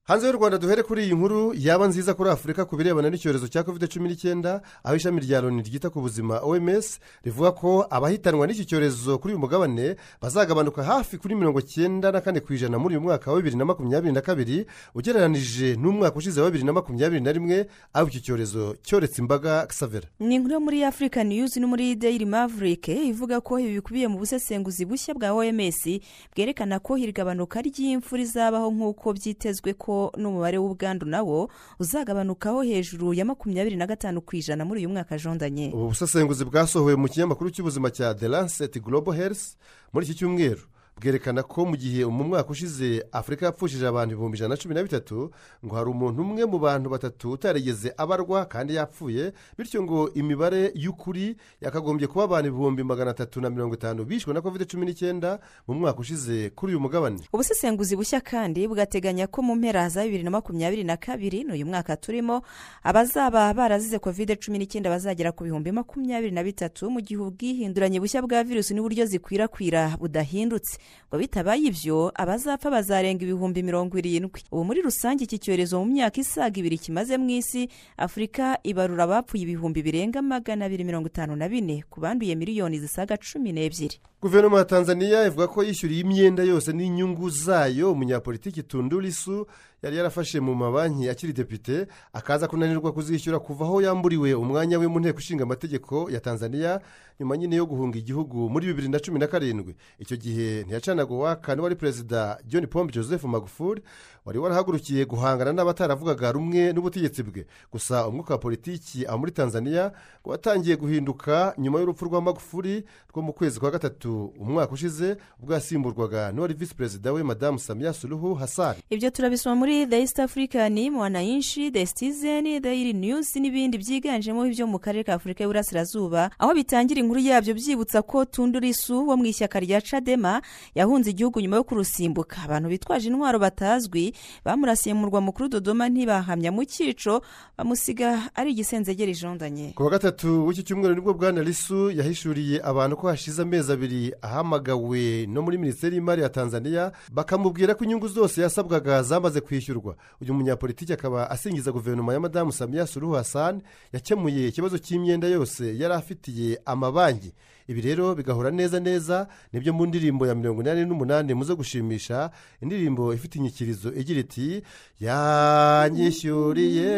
Hanze 0.07 0.27
y'u 0.27 0.33
rwanda 0.33 0.57
duhere 0.57 0.83
kuri 0.83 1.03
iyi 1.03 1.13
nkuru 1.15 1.53
yaba 1.57 1.87
nziza 1.87 2.13
kuri 2.13 2.29
afurika 2.29 2.65
ku 2.65 2.77
birebana 2.77 3.09
n'icyorezo 3.09 3.47
cya 3.47 3.63
covid 3.63 3.87
cumi 3.91 4.07
n'icyenda 4.09 4.61
aho 4.83 4.95
ishami 4.95 5.19
rya 5.21 5.41
loni 5.41 5.61
ryita 5.61 5.89
ku 5.89 5.99
buzima 6.01 6.39
oms 6.39 6.99
rivuga 7.27 7.51
ko 7.51 7.83
abahitanwa 7.89 8.47
n'iki 8.47 8.63
cyorezo 8.65 9.19
kuri 9.19 9.33
uyu 9.35 9.39
mugabane 9.43 9.95
bazagabanuka 10.21 10.83
hafi 10.83 11.17
kuri 11.17 11.35
mirongo 11.35 11.59
cyenda 11.61 12.11
na 12.11 12.21
kane 12.21 12.39
ku 12.39 12.53
ijana 12.53 12.79
muri 12.79 12.95
uyu 12.95 13.01
mwaka 13.03 13.31
wa 13.31 13.37
bibiri 13.37 13.55
na 13.59 13.65
makumyabiri 13.65 14.13
na 14.13 14.21
kabiri 14.21 14.65
ugereranije 14.95 15.75
n'umwaka 15.75 16.15
ushize 16.17 16.41
wa 16.41 16.47
bibiri 16.47 16.63
na 16.63 16.73
makumyabiri 16.73 17.21
na 17.21 17.31
rimwe 17.31 17.67
aho 17.93 18.07
iki 18.07 18.21
cyorezo 18.21 18.75
cyoretse 18.81 19.19
imbaga 19.21 19.67
savera 19.71 20.07
ni 20.19 20.35
inkuru 20.35 20.53
yo 20.53 20.59
muri 20.59 20.83
afurika 20.87 21.23
niyuzi 21.23 21.59
no 21.59 21.67
muri 21.67 21.95
deyiri 21.95 22.25
mavurike 22.25 22.95
ivuga 22.95 23.41
ko 23.43 23.59
ibi 23.59 23.73
bikubiye 23.83 24.07
mu 24.07 24.17
busesenguzi 24.23 24.85
bushya 24.87 25.13
bwa 25.13 25.31
oms 25.35 25.83
bwerekana 26.31 26.79
ko 26.79 26.95
iri 26.97 27.11
gabanuka 27.11 27.59
ry'imfu 27.61 28.15
rizabaho 28.15 28.71
nk'uko 28.71 29.11
byitezwe 29.13 29.73
ko 29.75 29.96
n'umubare 30.17 30.57
w'ubwandu 30.57 31.05
nawo 31.05 31.49
uzagabanukaho 31.79 32.61
hejuru 32.61 33.13
ya 33.13 33.25
makumyabiri 33.25 33.75
na 33.75 33.87
gatanu 33.87 34.21
ku 34.21 34.35
ijana 34.35 34.65
muri 34.65 34.79
uyu 34.81 34.89
mwaka 34.89 35.17
jondanye. 35.17 35.71
Ubu 35.73 35.87
busesenguzi 35.91 36.45
bwasohowe 36.45 36.95
mu 36.95 37.07
kinyamakuru 37.07 37.49
cy'ubuzima 37.51 37.89
cya 37.91 38.13
the 38.13 38.27
lancet 38.27 38.73
global 38.83 39.13
health 39.13 39.55
muri 39.93 40.05
iki 40.05 40.15
cyumweru. 40.19 40.61
Bwerekana 41.01 41.43
ko 41.43 41.65
mu 41.65 41.75
gihe 41.77 42.05
mu 42.05 42.23
mwaka 42.23 42.49
ushize 42.49 43.05
afurika 43.11 43.45
yapfushije 43.45 43.87
abantu 43.87 44.13
ibihumbi 44.13 44.37
ijana 44.37 44.49
na 44.55 44.57
cumi 44.61 44.75
na 44.75 44.83
bitatu 44.83 45.31
ngo 45.65 45.75
hari 45.75 45.89
umuntu 45.89 46.21
umwe 46.21 46.45
mu 46.45 46.59
bantu 46.59 46.89
batatu 46.89 47.31
utarigeze 47.31 47.93
abarwa 47.97 48.45
kandi 48.45 48.75
yapfuye 48.75 49.33
bityo 49.57 49.83
ngo 49.83 50.09
imibare 50.13 50.71
y'ukuri 50.75 51.35
yakagombye 51.61 52.07
kuba 52.07 52.23
abantu 52.23 52.49
ibihumbi 52.49 52.83
magana 52.83 53.11
atatu 53.11 53.41
na 53.41 53.49
mirongo 53.49 53.75
itanu 53.75 54.05
bishwe 54.05 54.33
na 54.33 54.41
covid 54.41 54.65
cumi 54.71 54.85
n'icyenda 54.85 55.39
mu 55.67 55.73
mwaka 55.75 55.99
ushize 55.99 56.49
kuri 56.49 56.71
uyu 56.73 56.79
mugabane. 56.79 57.19
Ubusesenguzi 57.33 57.95
bushya 57.95 58.21
kandi 58.21 58.67
bwateganya 58.67 59.27
ko 59.27 59.41
mu 59.41 59.55
mpera 59.55 59.89
za 59.89 60.03
bibiri 60.03 60.23
na 60.23 60.31
makumyabiri 60.31 60.83
na 60.83 60.97
kabiri 60.97 61.43
n'uyu 61.43 61.65
mwaka 61.65 61.93
turimo 61.97 62.41
abazaba 62.83 63.53
barazize 63.53 63.99
covid 63.99 64.33
cumi 64.41 64.57
n'icyenda 64.57 64.89
bazagera 64.89 65.31
ku 65.31 65.43
bihumbi 65.45 65.71
makumyabiri 65.71 66.31
na 66.33 66.41
bitatu 66.43 66.89
mu 66.89 67.01
gihe 67.05 67.21
ubwihinduranye 67.21 67.99
bushya 68.01 68.21
bwa 68.25 68.41
virusi 68.43 68.73
n'uburyo 68.73 69.05
zikwirakwira 69.05 69.93
budahindutse. 70.01 70.77
Ngo 71.09 71.17
bitabaye 71.17 71.67
ibyo 71.71 72.11
abazapfa 72.15 72.69
bazarenga 72.71 73.23
ibihumbi 73.23 73.63
mirongo 73.63 73.97
irindwi. 73.97 74.41
Ubu 74.51 74.63
muri 74.65 74.81
rusange 74.81 75.23
iki 75.23 75.39
cyorezo 75.39 75.79
mu 75.79 75.85
myaka 75.93 76.21
isaga 76.21 76.59
ibiri 76.59 76.77
kimaze 76.77 77.17
mu 77.17 77.29
isi 77.29 77.69
afurika 77.97 78.59
ibarura 78.63 79.03
abapfuye 79.03 79.43
ibihumbi 79.43 79.81
birenga 79.83 80.21
magana 80.21 80.65
abiri 80.65 80.83
mirongo 80.83 81.07
itanu 81.07 81.35
na 81.35 81.49
bine 81.49 81.83
ku 81.89 81.99
banduye 81.99 82.35
miliyoni 82.35 82.79
zisaga 82.79 83.17
cumi 83.17 83.51
n'ebyiri. 83.53 83.97
Guverinoma 84.21 84.57
ya 84.57 84.65
tanzania 84.65 85.25
ivuga 85.27 85.47
ko 85.47 85.63
yishyuriye 85.63 86.01
imyenda 86.01 86.43
yose 86.43 86.73
n'inyungu 86.73 87.29
zayo. 87.29 87.91
Umunyapolitiki 87.91 88.63
tundurisu 88.63 89.47
yari 89.83 89.97
yarafashe 89.97 90.39
mu 90.39 90.55
mabanki 90.55 91.09
akiri 91.09 91.33
depite 91.33 91.87
akaza 92.13 92.47
kunanirwa 92.47 92.91
kuzishyura 92.91 93.39
kuva 93.39 93.65
aho 93.65 93.81
yamburiwe 93.81 94.33
umwanya 94.33 94.79
we 94.79 94.87
mu 94.87 94.99
nteko 94.99 95.19
ishinga 95.19 95.43
amategeko 95.43 96.09
ya 96.11 96.19
tanzania 96.19 96.79
nyuma 97.19 97.37
nyine 97.37 97.55
yo 97.55 97.65
guhunga 97.65 97.97
igihugu 97.97 98.49
muri 98.49 98.67
bibiri 98.67 98.89
na 98.89 98.99
cumi 98.99 99.19
na 99.19 99.27
karindwi. 99.27 99.75
Icyo 99.99 100.17
gihe 100.17 100.63
ntiyacanaga 100.63 101.13
uwaka 101.13 101.55
n'uwari 101.55 101.75
perezida 101.75 102.37
john 102.45 102.67
pombe 102.67 102.93
joseph 102.93 103.23
magufuli 103.23 103.81
wari 104.27 104.39
warahagurukiye 104.39 105.05
guhangana 105.05 105.53
n'abataravugaga 105.53 106.31
rumwe 106.31 106.73
n'ubutegetsi 106.73 107.23
bwe. 107.23 107.45
Gusa 107.71 108.07
umwuka 108.07 108.33
wa 108.33 108.37
politiki 108.39 109.05
aho 109.07 109.17
muri 109.17 109.31
tanzania 109.31 109.91
watangiye 110.25 110.75
guhinduka 110.75 111.53
nyuma 111.57 111.79
y'urupfu 111.79 112.05
rwa 112.05 112.21
magufuli 112.21 112.83
rwo 113.13 113.21
mu 113.21 113.33
kwezi 113.33 113.59
kwa 113.59 113.71
gatatu 113.71 114.33
umwaka 114.39 114.73
ushize 114.73 115.17
ubwo 115.39 115.53
yasimburwaga 115.53 116.31
n'uwari 116.31 116.53
visi 116.53 116.75
perezida 116.75 117.13
we 117.13 117.23
madamu 117.23 117.59
samiya 117.59 117.93
suruhu 117.93 118.35
hasani 118.35 118.79
ibyo 118.89 119.09
turabisoma 119.09 119.55
muri 119.55 119.87
the 119.87 119.99
east 120.01 120.19
african 120.19 120.89
mwanayinshi 120.89 121.71
the 121.71 121.85
citizen 121.85 122.61
daily 122.61 122.93
news 122.93 123.35
n'ibindi 123.35 123.77
byiganjemo 123.77 124.45
ibyo 124.45 124.67
mu 124.67 124.79
karere 124.79 125.03
ka 125.03 125.13
afurika 125.13 125.43
y'uburasirazuba 125.43 126.29
aho 126.39 126.53
bitangira 126.53 126.99
inkuru 126.99 127.19
yabyo 127.19 127.53
byibutsa 127.53 128.01
ko 128.01 128.25
tundurisu 128.25 129.07
wo 129.07 129.17
mu 129.17 129.25
ishyaka 129.25 129.59
rya 129.59 129.81
cadema 129.81 130.41
yahunze 130.75 131.09
igihugu 131.15 131.39
nyuma 131.41 131.55
yo 131.55 131.63
kurusimbuka. 131.63 132.37
Abantu 132.43 132.69
bitwaje 132.69 133.07
intwaro 133.07 133.39
batazwi 133.39 134.13
bamurasiye 134.45 134.93
mu 134.93 135.01
murwa 135.01 135.21
mukuru 135.21 135.49
dodoma 135.49 135.89
ntibahamya. 135.89 136.51
Mu 136.51 136.65
cyico 136.65 137.21
bamusiga 137.57 138.29
ari 138.35 138.51
igisenzegeri 138.51 139.13
jondanye 139.15 139.71
ku 139.75 139.83
wa 139.83 139.89
gatatu 139.89 140.45
w'iki 140.47 140.63
cyumweru 140.63 140.95
ni 140.95 141.01
bwo 141.01 141.13
bwana 141.13 141.41
risu 141.43 141.91
yahishuriye 141.91 142.61
abantu 142.63 142.97
ko 142.97 143.07
hashize 143.07 143.41
amezi 143.41 143.71
abiri 143.71 144.13
ahamagawe 144.21 145.25
no 145.27 145.41
muri 145.41 145.57
minisiteri 145.57 145.95
y'imari 145.95 146.21
ya 146.21 146.29
tanzania 146.29 146.91
bakamubwira 147.11 147.75
ko 147.75 147.83
inyungu 147.83 148.07
zose 148.07 148.41
yasabwaga 148.41 149.03
zamaze 149.03 149.41
kwishyurwa. 149.41 149.95
Uyu 150.21 150.33
munyapolitiki 150.33 150.93
akaba 150.93 151.29
asingiza 151.29 151.71
guverinoma 151.71 152.13
ya 152.13 152.19
madamu 152.19 152.51
samiya 152.51 152.87
suruhu 152.87 153.13
hassan 153.13 153.61
yakemuye 153.93 154.47
ikibazo 154.47 154.77
cy'imyenda 154.77 155.27
yose 155.27 155.77
yari 155.77 155.93
afitiye 155.93 156.59
amabanki. 156.65 157.33
Ibi 157.67 157.81
rero 157.81 158.15
bigahura 158.15 158.51
neza 158.51 158.79
neza 158.79 159.27
ni 159.53 159.59
byo 159.59 159.73
mu 159.73 159.85
ndirimbo 159.85 160.27
ya 160.27 160.35
mirongo 160.35 160.61
inani 160.61 160.85
n'umunani 160.85 161.33
muzo 161.33 161.55
gushimisha 161.55 162.29
indirimbo 162.63 163.13
ifite 163.13 163.35
inyikirizo 163.39 163.93
igira 163.93 164.19
iti 164.19 164.63
yanyishyuriye 164.99 166.93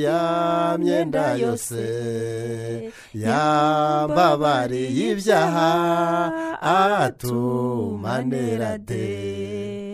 ya 0.00 0.76
myenda 0.80 1.34
yose 1.34 1.82
yambabariye 3.14 5.10
ibyaha 5.12 5.68
atumanera 7.04 8.78
de. 8.78 9.34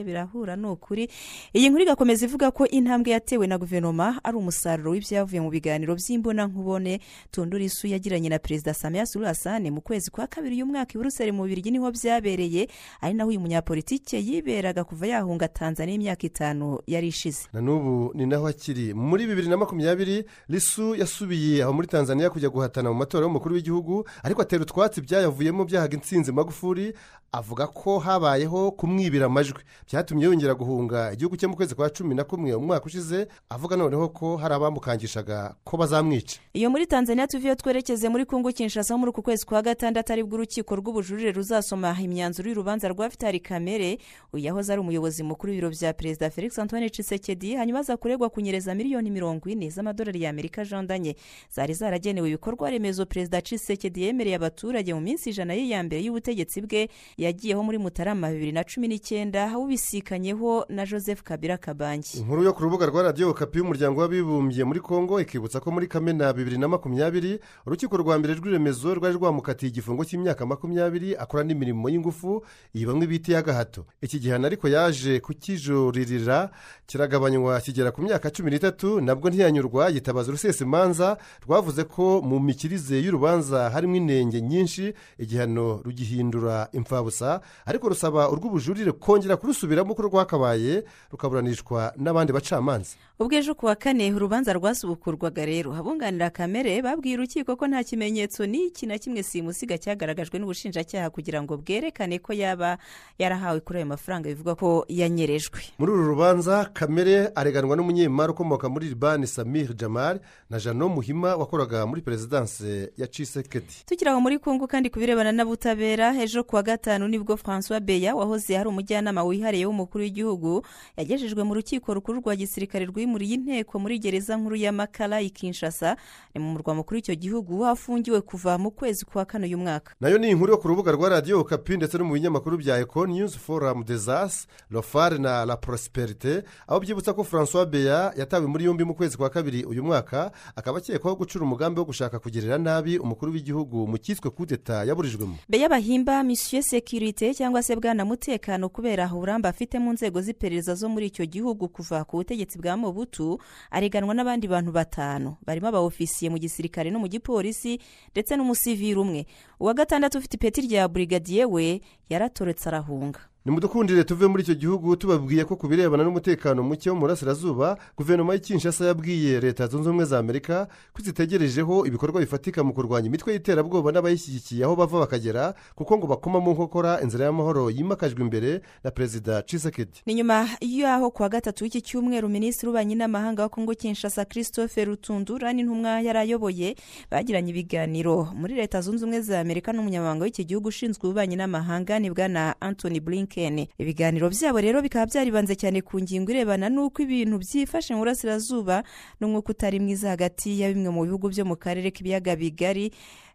Birahura 0.06 0.56
ni 0.56 0.66
ukuri 0.66 1.08
iyi 1.54 1.68
nkuru 1.68 1.82
igakomeza 1.82 2.24
ivuga 2.26 2.50
ko 2.50 2.66
intambwe 2.66 3.12
yatewe 3.12 3.46
na 3.46 3.58
guverinoma 3.58 4.20
ari 4.24 4.36
umusaruro 4.36 4.90
w'ibyavuye 4.90 5.40
mu 5.40 5.50
biganiro 5.50 5.94
by'imbonankubone 5.94 7.00
tundurisu 7.30 7.86
yagiranye 7.86 8.28
na 8.28 8.38
perezida 8.38 8.74
samiya 8.74 9.06
suru 9.06 9.24
hasane 9.30 9.70
mu 9.70 9.80
kwezi 9.80 10.10
kwa 10.10 10.26
kabiri 10.26 10.54
uyu 10.56 10.66
mwaka 10.66 10.92
i 10.94 10.98
buruseli 10.98 11.32
mu 11.32 11.44
birigi 11.46 11.70
ni 11.70 11.78
ho 11.78 11.90
byabereye 11.90 12.68
ari 13.00 13.14
naho 13.14 13.30
uyu 13.30 13.40
munyapolitike 13.40 14.18
yiberaga 14.18 14.84
kuva 14.84 15.06
yahunga 15.06 15.48
tanzania 15.48 15.94
imyaka 15.94 16.26
itanu 16.26 16.78
yari 16.86 17.08
ishize. 17.08 17.46
Na 17.52 17.60
n'ubu 17.60 18.12
ni 18.14 18.26
naho 18.26 18.46
akiri. 18.46 18.94
Muri 18.94 19.26
bibiri 19.26 19.48
na 19.48 19.56
makumyabiri 19.56 20.24
risu 20.48 20.94
yasubiye 20.94 21.62
aho 21.62 21.72
muri 21.72 21.86
tanzania 21.88 22.30
kujya 22.30 22.48
guhatana 22.50 22.90
mu 22.92 22.98
matora 22.98 23.24
y'umukuru 23.26 23.54
w'igihugu 23.54 24.04
ariko 24.22 24.42
atera 24.42 24.62
utwatsi 24.62 25.00
byayavuyemo 25.00 25.64
byahaga 25.64 25.94
intsinzi 25.96 26.32
magufuri 26.32 26.92
avuga 27.32 27.66
ko 27.66 27.98
habayeho 27.98 28.70
kumwibira 28.72 29.26
amajwi. 29.26 29.62
Byatumye 29.86 30.24
yongera 30.24 30.54
guhunga 30.54 31.12
igihugu 31.12 31.36
cye 31.36 31.46
mu 31.46 31.56
kwezi 31.56 31.74
kwa 31.74 31.90
cumi 31.90 32.14
na 32.14 32.24
kumwe 32.24 32.54
umwaka 32.54 32.86
ushize 32.86 33.28
avuga 33.50 33.76
noneho 33.76 34.08
ko 34.08 34.36
hari 34.36 34.54
abamukangishaga 34.54 35.54
ko 35.64 35.76
bazamwica. 35.76 36.38
Iyo 36.54 36.70
muri 36.70 36.86
tanzania 36.86 37.26
tuviyo 37.26 37.54
twerekeze 37.54 38.08
muri 38.08 38.24
kungu 38.26 38.52
kinshasa 38.52 38.96
muri 38.96 39.12
uku 39.20 39.24
kwezi 39.24 39.46
kwa 39.46 39.62
gatandatu 39.62 40.12
ari 40.12 40.24
bwo 40.24 40.34
urukiko 40.34 40.76
rw'ubujurire 40.76 41.32
ruzasoma 41.32 41.96
imyanzuro 42.02 42.48
y'urubanza 42.48 42.88
rwa 42.88 43.08
vitali 43.08 43.40
kamere 43.40 43.98
uyu 44.32 44.44
yahoze 44.44 44.72
ari 44.72 44.80
umuyobozi 44.80 45.22
mukuru 45.22 45.50
w'ibiro 45.52 45.70
bya 45.70 45.92
perezida 45.92 46.30
felix 46.30 46.58
antoine 46.58 46.88
cisekedi 46.90 47.54
hanyuma 47.54 47.78
aza 47.80 47.96
kuregwa 47.96 48.30
kunyereza 48.30 48.74
miliyoni 48.74 49.10
mirongo 49.10 49.48
ine 49.48 49.70
z'amadolari 49.70 50.22
y'amerika 50.22 50.62
ajondanye 50.62 51.16
zari 51.52 51.74
zaragenewe 51.74 52.28
ibikorwa 52.28 52.70
remezo 52.70 53.06
perezida 53.06 53.40
cisekedi 53.42 54.02
yemereye 54.02 54.36
abaturage 54.36 54.94
mu 54.94 55.00
minsi 55.00 55.30
ijana 55.30 55.54
ye 55.54 55.68
ya 55.68 55.82
mbere 55.82 56.00
y'ubutegetsi 56.02 56.60
bwe 56.64 56.88
yagiyeho 57.16 57.62
muri 57.62 57.78
mutarama 57.78 58.30
bibiri 58.32 58.52
na 58.52 58.64
cumi 58.64 58.88
n'icyenda 58.88 59.52
awubisikanyeho 59.52 60.64
na 60.68 60.86
joseph 60.86 61.22
kabira 61.22 61.58
kabangi. 61.58 62.18
Inkuru 62.18 62.42
yo 62.42 62.52
ku 62.52 62.62
rubuga 62.62 62.86
rwa 62.86 63.02
radiyo 63.02 63.34
kapi 63.34 63.58
y'umuryango 63.58 64.00
w'abibumbye 64.00 64.64
muri 64.64 64.80
congo 64.80 65.20
ikibutsa 65.20 65.60
ko 65.60 65.70
muri 65.70 65.86
kamena 65.88 66.32
bibiri 66.32 66.56
na 66.58 66.68
makumyabiri 66.68 67.38
urukiko 67.66 67.96
rwa 67.96 68.16
mbere 68.18 68.34
rw'iremezo 68.34 68.94
rwari 69.10 69.18
rwamukatiye 69.18 69.70
igifungo 69.70 70.04
cy'imyaka 70.04 70.46
makumyabiri 70.46 71.16
akora 71.16 71.42
n'imirimo 71.44 71.88
y'ingufu 71.88 72.42
iyi 72.74 72.86
bamwe 72.86 73.06
bita 73.06 73.32
iy'agahato. 73.32 73.86
Iki 74.02 74.18
gihano 74.20 74.46
ariko 74.46 74.68
yaje 74.68 75.20
kukijuririra 75.20 76.50
kiragabanywa 76.86 77.60
kigera 77.60 77.90
ku 77.92 78.02
myaka 78.02 78.30
cumi 78.30 78.50
n'itatu 78.50 79.00
nabwo 79.00 79.30
ntiyanyurwa 79.30 79.88
yitabaza 79.90 80.28
urusesimanza 80.30 81.16
rwavuze 81.46 81.84
ko 81.84 82.22
mu 82.22 82.38
mikirize 82.40 82.98
y'urubanza 83.02 83.70
harimo 83.70 83.96
inenge 83.96 84.40
nyinshi 84.40 84.94
igihano 85.18 85.80
rugihindura 85.84 86.68
imfabusa 86.72 87.40
ariko 87.66 87.88
rusaba 87.88 88.30
urw'ubujurire 88.30 88.92
kongera 88.92 89.36
kurusubiramo 89.36 89.92
uko 89.92 90.02
rwakabaye 90.02 90.84
rukaburanishwa 91.10 91.92
n'abandi 91.96 92.32
bacamanza. 92.32 92.94
Ubwo 93.20 93.36
ejo 93.36 93.54
ku 93.54 93.66
wa 93.66 93.74
kane 93.76 94.12
urubanza 94.14 94.52
rwasubukurwaga 94.52 95.44
rero 95.44 95.74
abunganira 95.76 96.30
kamere 96.30 96.80
babwiye 96.82 97.16
urukiko 97.20 97.52
ko 97.56 97.66
nta 97.68 97.84
kimenyetso 97.84 98.46
n'iki 98.48 98.86
na 98.88 98.96
kimwe 98.98 99.20
simusiga 99.22 99.76
cyagaragajwe 99.78 100.38
n'ubushinjacyaha 100.40 101.10
kugira 101.12 101.42
ngo 101.44 101.60
bwerekane 101.60 102.16
ko 102.18 102.32
yaba 102.32 102.78
yarahawe 103.20 103.60
kuri 103.60 103.78
ayo 103.84 103.86
mafaranga 103.92 104.28
bivuga 104.32 104.54
ko 104.56 104.84
yanyerejwe. 104.88 105.60
Muri 105.78 105.92
uru 105.92 106.06
rubanza 106.16 106.64
kamere 106.72 107.28
areganwa 107.36 107.76
n'umunyemari 107.76 108.32
ukomoka 108.32 108.68
muri 108.72 108.88
libani 108.88 109.26
samir 109.28 109.76
jamal 109.76 110.16
na 110.50 110.56
jano 110.58 110.88
muhima 110.88 111.36
wakoraga 111.36 111.84
muri 111.86 112.00
perezidanse 112.00 112.92
ya 112.96 113.06
cisekedi 113.06 113.84
tukiri 113.84 114.10
aho 114.10 114.20
muri 114.20 114.38
kungu 114.40 114.64
kandi 114.66 114.88
ku 114.88 114.96
birebana 114.98 115.28
n'ubutabera 115.32 116.16
ejo 116.16 116.40
ku 116.48 116.56
wa 116.56 116.62
gatanu 116.64 117.04
ni 117.08 117.18
bwo 117.20 117.36
francois 117.36 117.84
beya 117.84 118.16
wahoze 118.16 118.56
ari 118.56 118.68
umujyanama 118.72 119.20
wihariye 119.28 119.66
w'umukuru 119.68 120.04
w'igihugu 120.08 120.64
yagejejwe 120.96 121.44
mu 121.44 121.52
rukiko 121.54 121.92
rukuru 121.94 122.24
rwa 122.24 122.32
gisirikare 122.36 122.86
rwimuriye 123.18 123.34
inteko 123.34 123.78
muri 123.78 123.98
gereza 123.98 124.36
nkuru 124.36 124.56
ya 124.56 124.72
makara 124.72 125.20
i 125.20 125.30
kinshasa 125.30 125.96
ni 126.34 126.40
mu 126.40 126.52
murwa 126.52 126.74
mukuru 126.74 126.96
w'icyo 126.96 127.14
gihugu 127.14 127.66
afungiwe 127.66 128.20
kuva 128.20 128.58
mu 128.58 128.70
kwezi 128.70 129.04
kwa 129.04 129.24
kane 129.24 129.46
uyu 129.46 129.58
mwaka. 129.58 129.94
Nayo 130.00 130.18
ni 130.18 130.30
inkuru 130.30 130.52
yo 130.52 130.58
ku 130.58 130.68
rubuga 130.68 130.92
rwa 130.92 131.08
radiyo 131.08 131.44
kapi 131.44 131.76
ndetse 131.76 131.98
no 131.98 132.04
mu 132.04 132.14
binyamakuru 132.14 132.56
bya 132.58 132.78
eko 132.78 133.06
news 133.06 133.36
forum 133.38 133.84
desas 133.84 134.46
lofare 134.70 135.18
na 135.18 135.44
la 135.44 135.56
prosperite 135.56 136.42
aho 136.68 136.80
byibutsa 136.80 137.12
ko 137.12 137.24
francois 137.24 137.66
beya 137.66 138.12
yatawe 138.16 138.46
muri 138.46 138.64
yombi 138.64 138.84
mu 138.84 138.94
kwezi 138.94 139.16
kwa 139.16 139.30
kabiri 139.30 139.64
uyu 139.64 139.82
mwaka 139.84 140.30
akaba 140.56 140.78
akekwaho 140.78 141.16
gucura 141.16 141.44
umugambi 141.44 141.80
wo 141.80 141.86
gushaka 141.86 142.18
kugirira 142.18 142.58
nabi 142.58 142.98
umukuru 142.98 143.32
w'igihugu 143.32 143.86
mu 143.86 143.98
cyiswe 143.98 144.30
kudeta 144.30 144.84
yaburijwemo. 144.84 145.36
Beya 145.48 145.68
bahimba 145.68 146.22
misiyo 146.22 146.62
sekirite 146.62 147.34
cyangwa 147.34 147.62
se 147.62 147.76
bwana 147.76 148.04
mutekano 148.04 148.68
kubera 148.68 149.10
uburambe 149.12 149.48
afite 149.48 149.78
mu 149.78 149.92
nzego 149.92 150.20
z'iperereza 150.22 150.74
zo 150.74 150.88
muri 150.88 151.06
icyo 151.06 151.26
gihugu 151.26 151.68
kuva 151.68 152.04
ku 152.04 152.16
butegetsi 152.16 152.58
bwa 152.58 152.76
mobutu 153.00 153.40
areganwa 153.70 154.14
n'abandi 154.14 154.48
bantu 154.48 154.72
batanu. 154.72 155.36
Barimo 155.46 155.68
abaofisiye 155.68 156.28
mu 156.30 156.38
gisirikare 156.38 156.90
no 156.92 156.98
mu 157.00 157.08
gipolisi 157.08 157.80
ndetse 158.12 158.36
n'umusiviri 158.36 159.00
umwe. 159.00 159.26
Uwa 159.60 159.74
gatandatu 159.74 160.18
ufite 160.18 160.34
ipeti 160.36 160.60
rya 160.68 160.88
burigadiye 160.88 161.44
we 161.44 161.80
yaratoretse 162.08 162.68
arahunga. 162.68 163.20
Nimudukundire 163.44 164.04
tuve 164.04 164.26
muri 164.26 164.42
icyo 164.42 164.54
gihugu 164.54 164.96
tubabwiye 164.96 165.44
ko 165.44 165.56
ku 165.56 165.68
birebana 165.68 166.04
n'umutekano 166.04 166.62
muke 166.62 166.90
wo 166.90 166.94
mu 166.96 167.00
burasirazuba 167.00 167.78
guverinoma 167.96 168.34
y'ikinshasa 168.34 168.84
yabwiye 168.86 169.40
leta 169.40 169.66
zunze 169.66 169.88
ubumwe 169.88 170.04
za 170.04 170.18
amerika 170.18 170.68
ko 170.92 171.02
zitegerejeho 171.02 171.86
ibikorwa 171.86 172.20
bifatika 172.20 172.60
mu 172.64 172.74
kurwanya 172.74 173.06
imitwe 173.08 173.32
y'iterabwoba 173.32 173.92
n'abayishyigikiye 173.92 174.64
aho 174.64 174.76
bava 174.76 174.98
bakagera 175.08 175.54
kuko 175.74 175.96
ngo 175.98 176.06
bakoma 176.06 176.40
mu 176.40 176.52
nkokora 176.52 177.00
inzira 177.00 177.24
y'amahoro 177.24 177.70
yimakajwe 177.70 178.20
imbere 178.22 178.60
na 178.84 178.90
perezida 178.90 179.42
cisekedi 179.42 180.04
ni 180.06 180.14
nyuma 180.14 180.48
y'aho 180.60 181.10
kuwa 181.10 181.28
gatatu 181.28 181.64
w'iki 181.64 181.80
cyumweru 181.82 182.28
minisitiri 182.28 182.66
w'ububanyi 182.68 182.94
n'amahanga 182.94 183.42
wa 183.42 183.48
kongo 183.48 183.72
kinshasa 183.74 184.24
christophe 184.24 184.84
rutundura 184.84 185.52
n'intumwa 185.52 186.00
yari 186.04 186.18
ayoboye 186.18 186.76
bagiranye 187.10 187.50
ibiganiro. 187.50 188.28
Muri 188.36 188.54
leta 188.54 188.80
zunze 188.80 189.04
ubumwe 189.04 189.20
za 189.20 189.40
amerika 189.40 189.72
n'umunyamabanga 189.72 190.24
w'iki 190.24 190.44
gihugu 190.44 190.68
ushinzwe 190.68 191.00
ububanyi 191.08 191.36
n'amahanga 191.36 191.98
ni 191.98 192.10
bwana 192.10 192.54
anthony 192.60 193.00
blinken 193.30 193.66
ibiganiro 193.78 194.28
byabo 194.30 194.60
rero 194.60 194.82
bikaba 194.82 195.06
byaribanze 195.06 195.54
cyane 195.56 195.82
ku 195.82 196.00
ngingo 196.02 196.30
irebana 196.34 196.68
n'uko 196.68 197.02
ibintu 197.02 197.38
byifashe 197.38 197.94
mu 197.94 198.00
burasirazuba 198.02 198.82
n'umwuka 199.20 199.50
utari 199.54 199.80
mwiza 199.80 200.10
hagati 200.10 200.60
ya 200.60 200.68
bimwe 200.74 200.90
mu 200.90 201.02
bihugu 201.06 201.28
byo 201.30 201.44
mu 201.46 201.56
karere 201.56 201.90
k'ibiyaga 201.90 202.36
bigari 202.36 202.90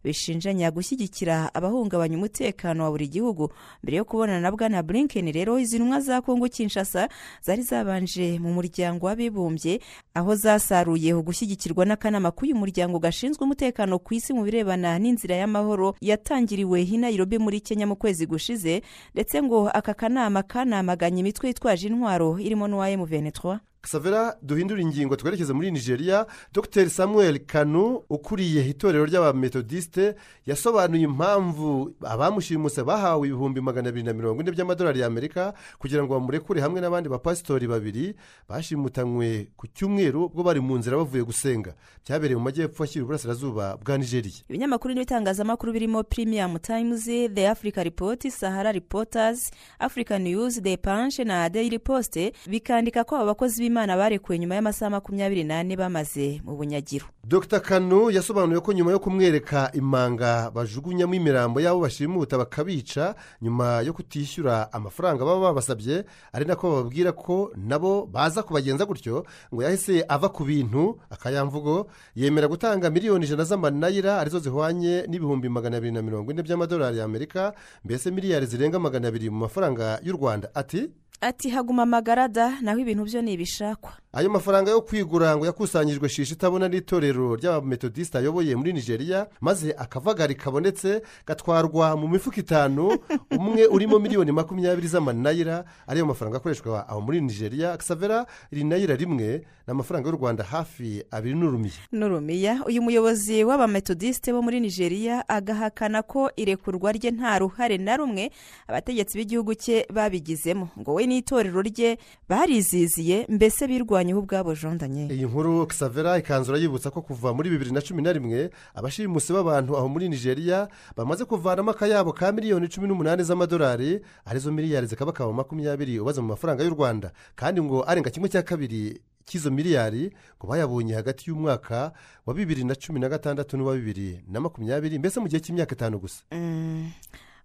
bishinjanya 0.05 0.71
gushyigikira 0.71 1.49
abahungabanya 1.53 2.17
umutekano 2.17 2.83
wa 2.83 2.91
buri 2.91 3.07
gihugu. 3.07 3.49
Mbere 3.83 3.97
yo 3.97 4.05
kubonana 4.05 4.39
na 4.39 4.51
bwana 4.51 4.83
blinken 4.83 5.31
rero 5.33 5.59
izi 5.59 5.75
ntumwa 5.81 5.99
za 5.99 6.21
kongo 6.21 6.47
kinshasa 6.47 7.09
zari 7.41 7.61
zabanje 7.61 8.39
mu 8.39 8.53
muryango 8.53 9.05
w'abibumbye 9.05 9.79
aho 10.13 10.35
zasaruye 10.35 11.13
gushyigikirwa 11.21 11.85
n'akanama 11.85 12.31
k'uyu 12.31 12.55
muryango 12.55 12.99
gashinzwe 12.99 13.43
umutekano 13.43 13.99
ku 13.99 14.13
isi 14.13 14.33
mu 14.33 14.43
birebana 14.45 14.99
n'inzira 14.99 15.35
y'amahoro 15.35 15.95
yatangiriwe 16.01 16.81
i 16.85 16.97
nairobi 16.97 17.37
muri 17.41 17.59
kenya 17.59 17.87
mu 17.87 17.95
kwezi 17.95 18.25
gushize 18.29 18.81
ndetse 19.13 19.41
ngo 19.43 19.69
aka 19.73 19.93
kanama 19.93 20.43
kanamaganye 20.43 21.19
imitwe 21.19 21.47
yitwaje 21.49 21.87
intwaro 21.87 22.39
irimo 22.39 22.67
n'uwa 22.67 22.89
emuvenetwa 22.89 23.59
savera 23.87 24.35
duhindura 24.41 24.81
ingingo 24.81 25.15
twerekeze 25.15 25.53
muri 25.53 25.71
nigeria 25.71 26.25
dr. 26.53 26.89
Samuel 26.89 27.39
kanu 27.45 28.01
ukuriye 28.09 28.69
itorero 28.69 29.05
ry'abametodisite 29.05 30.15
yasobanuye 30.45 31.03
impamvu 31.03 31.93
abamushimuse 32.03 32.83
bahawe 32.83 33.27
ibihumbi 33.27 33.61
magana 33.61 33.89
abiri 33.89 34.03
na 34.05 34.13
mirongo 34.13 34.41
ine 34.41 34.51
by'amadolari 34.51 34.99
y'amerika 34.99 35.53
kugira 35.79 36.03
ngo 36.03 36.13
bamurekure 36.13 36.61
hamwe 36.61 36.81
n'abandi 36.81 37.09
bapasitori 37.09 37.67
babiri 37.67 38.15
bashimutanywe 38.49 39.47
ku 39.57 39.67
cyumweru 39.67 40.25
ubwo 40.25 40.43
bari 40.43 40.59
mu 40.59 40.77
nzira 40.77 40.97
bavuye 40.97 41.23
gusenga. 41.23 41.73
Byabereye 42.05 42.37
mu 42.37 42.43
majyepfo 42.43 42.83
ashyira 42.83 43.03
uburasirazuba 43.05 43.77
bwa 43.77 43.97
nigeria. 43.97 44.31
Ibinyamakuru 44.49 44.93
n'ibitangazamakuru 44.93 45.73
birimo 45.73 46.03
premium 46.03 46.57
times 46.59 47.05
the 47.05 47.47
africa 47.47 47.83
report 47.83 48.27
sahara 48.29 48.71
reporters 48.71 49.51
africa 49.79 50.17
news 50.19 50.61
the 50.61 50.77
punch 50.77 51.19
na 51.19 51.49
daily 51.49 51.79
post 51.79 52.17
bikandika 52.47 53.03
ko 53.03 53.15
aba 53.15 53.25
bakozi 53.25 53.61
b'imana 53.61 53.74
imana 53.75 53.97
barekuwe 53.97 54.39
nyuma 54.39 54.55
y'amasaha 54.55 54.89
makumyabiri 54.89 55.43
n'ane 55.43 55.75
bamaze 55.75 56.39
mu 56.47 56.55
bunyagiro. 56.55 57.05
Dr. 57.27 57.59
Kanu 57.59 58.07
yasobanuye 58.11 58.59
ko 58.63 58.71
nyuma 58.73 58.91
yo 58.91 58.99
kumwereka 58.99 59.71
imanga 59.73 60.51
bajugunyamo 60.51 61.13
imirambo 61.13 61.59
y'abo 61.59 61.79
bashimuta 61.83 62.37
bakabica 62.37 63.15
nyuma 63.41 63.81
yo 63.81 63.91
kutishyura 63.93 64.71
amafaranga 64.73 65.25
baba 65.25 65.39
babasabye 65.51 66.05
ari 66.31 66.45
nako 66.45 66.71
bababwira 66.71 67.11
ko 67.11 67.51
nabo 67.57 68.05
baza 68.05 68.43
kubagenza 68.43 68.85
gutyo 68.85 69.25
ngo 69.53 69.63
yahise 69.63 70.05
ava 70.07 70.29
ku 70.29 70.45
bintu 70.47 70.95
akayamvugo 71.09 71.87
yemera 72.15 72.47
gutanga 72.47 72.89
miliyoni 72.89 73.25
ijana 73.25 73.43
z'amanayira 73.43 74.19
ari 74.23 74.29
zo 74.29 74.39
zihwanye 74.39 75.03
n'ibihumbi 75.09 75.49
magana 75.49 75.77
abiri 75.77 75.91
na 75.91 76.01
mirongo 76.01 76.31
ine 76.31 76.43
by'amadolari 76.43 76.97
y'amerika 76.97 77.53
mbese 77.83 78.11
miliyari 78.11 78.45
zirenga 78.45 78.79
magana 78.79 79.07
abiri 79.07 79.29
mu 79.29 79.37
mafaranga 79.49 79.99
y'u 80.03 80.13
rwanda. 80.15 80.47
Ati 80.55 80.87
ati 81.21 81.49
haguma 81.49 81.83
amagarada 81.83 82.61
naho 82.61 82.79
ibintu 82.79 83.03
byo 83.05 83.21
ni 83.21 83.33
ibishakwa 83.33 83.93
ayo 84.15 84.29
mafaranga 84.29 84.71
yo 84.71 84.81
kwigura 84.81 85.37
ngo 85.37 85.45
yakusanyijwe 85.45 86.09
shisha 86.09 86.33
itabona 86.33 86.67
n'itorero 86.67 87.35
ry'abametodisite 87.35 88.15
ayoboye 88.17 88.55
muri 88.55 88.73
nigeria 88.73 89.27
maze 89.41 89.75
akavagari 89.77 90.35
kabonetse 90.35 91.01
gatwarwa 91.27 91.97
mu 91.97 92.07
mifuka 92.07 92.39
itanu 92.39 92.97
umwe 93.39 93.67
urimo 93.67 93.99
miliyoni 93.99 94.31
makumyabiri 94.31 94.87
z'amanayira 94.87 95.65
ariyo 95.87 96.05
mafaranga 96.05 96.37
akoreshwa 96.37 96.87
aho 96.89 97.01
muri 97.01 97.21
nigeria 97.21 97.77
savera 97.81 98.25
iri 98.51 98.63
nayira 98.63 98.95
rimwe 98.95 99.43
ni 99.67 99.71
amafaranga 99.71 100.09
y'u 100.09 100.15
rwanda 100.15 100.43
hafi 100.43 101.03
abiri 101.11 101.35
n'urumiya. 101.35 101.73
N'urumiya. 101.91 102.61
Uyu 102.67 102.81
muyobozi 102.81 103.43
w'abametodisite 103.43 104.31
bo 104.31 104.41
muri 104.41 104.59
nigeria 104.59 105.25
agahakana 105.29 106.01
ko 106.03 106.29
irekurwa 106.37 106.91
rye 106.91 107.11
nta 107.11 107.39
ruhare 107.39 107.77
na 107.77 107.97
rumwe 107.97 108.29
abategetsi 108.67 109.17
b'igihugu 109.17 109.55
cye 109.55 109.85
babigizemo. 109.89 110.69
Ngo 110.79 110.93
we 110.93 111.04
n'itorero 111.07 111.61
rye 111.61 111.97
bariziziye 112.29 113.25
mbese 113.29 113.67
birwanyeho 113.67 114.19
ubwabo 114.19 114.53
jondanye? 114.55 115.07
Iyi 115.13 115.25
nkuru 115.25 115.67
savera 115.71 116.17
ikanzura 116.17 116.57
yibutsa 116.57 116.91
ko 116.91 117.01
kuva 117.01 117.33
muri 117.33 117.49
bibiri 117.49 117.71
na 117.71 117.81
cumi 117.81 118.01
na 118.01 118.13
rimwe 118.13 118.49
abashimusi 118.75 119.33
b'abantu 119.33 119.77
aho 119.77 119.87
muri 119.89 120.09
nigeria 120.09 120.67
bamaze 120.97 121.25
kuvanamo 121.25 121.71
akayabo 121.71 122.13
ka 122.13 122.31
miliyoni 122.31 122.67
cumi 122.67 122.87
n'umunani 122.87 123.23
z'amadolari 123.23 123.99
ari 124.25 124.39
zo 124.39 124.51
miliyari 124.51 124.87
zikaba 124.87 125.11
akaba 125.11 125.33
makumyabiri 125.33 125.99
ubaze 125.99 126.21
mu 126.21 126.27
mafaranga 126.27 126.63
y'u 126.63 126.73
rwanda. 126.75 127.11
Kandi 127.35 127.61
ngo 127.61 127.83
arenga 127.87 128.09
kimwe 128.09 128.29
cya 128.29 128.43
kabiri 128.43 129.01
cy'izo 129.25 129.51
miliyari 129.51 130.13
ngo 130.37 130.47
bayabonye 130.47 130.93
hagati 130.93 131.29
y'umwaka 131.29 131.91
wa 132.25 132.33
bibiri 132.33 132.63
na 132.63 132.75
cumi 132.75 132.99
na 132.99 133.09
gatandatu 133.09 133.57
n'uwa 133.57 133.73
bibiri 133.75 134.21
na 134.29 134.39
makumyabiri 134.39 134.99
mbese 134.99 135.19
mu 135.19 135.27
gihe 135.27 135.41
cy'imyaka 135.41 135.73
itanu 135.75 135.97
gusa. 135.99 136.21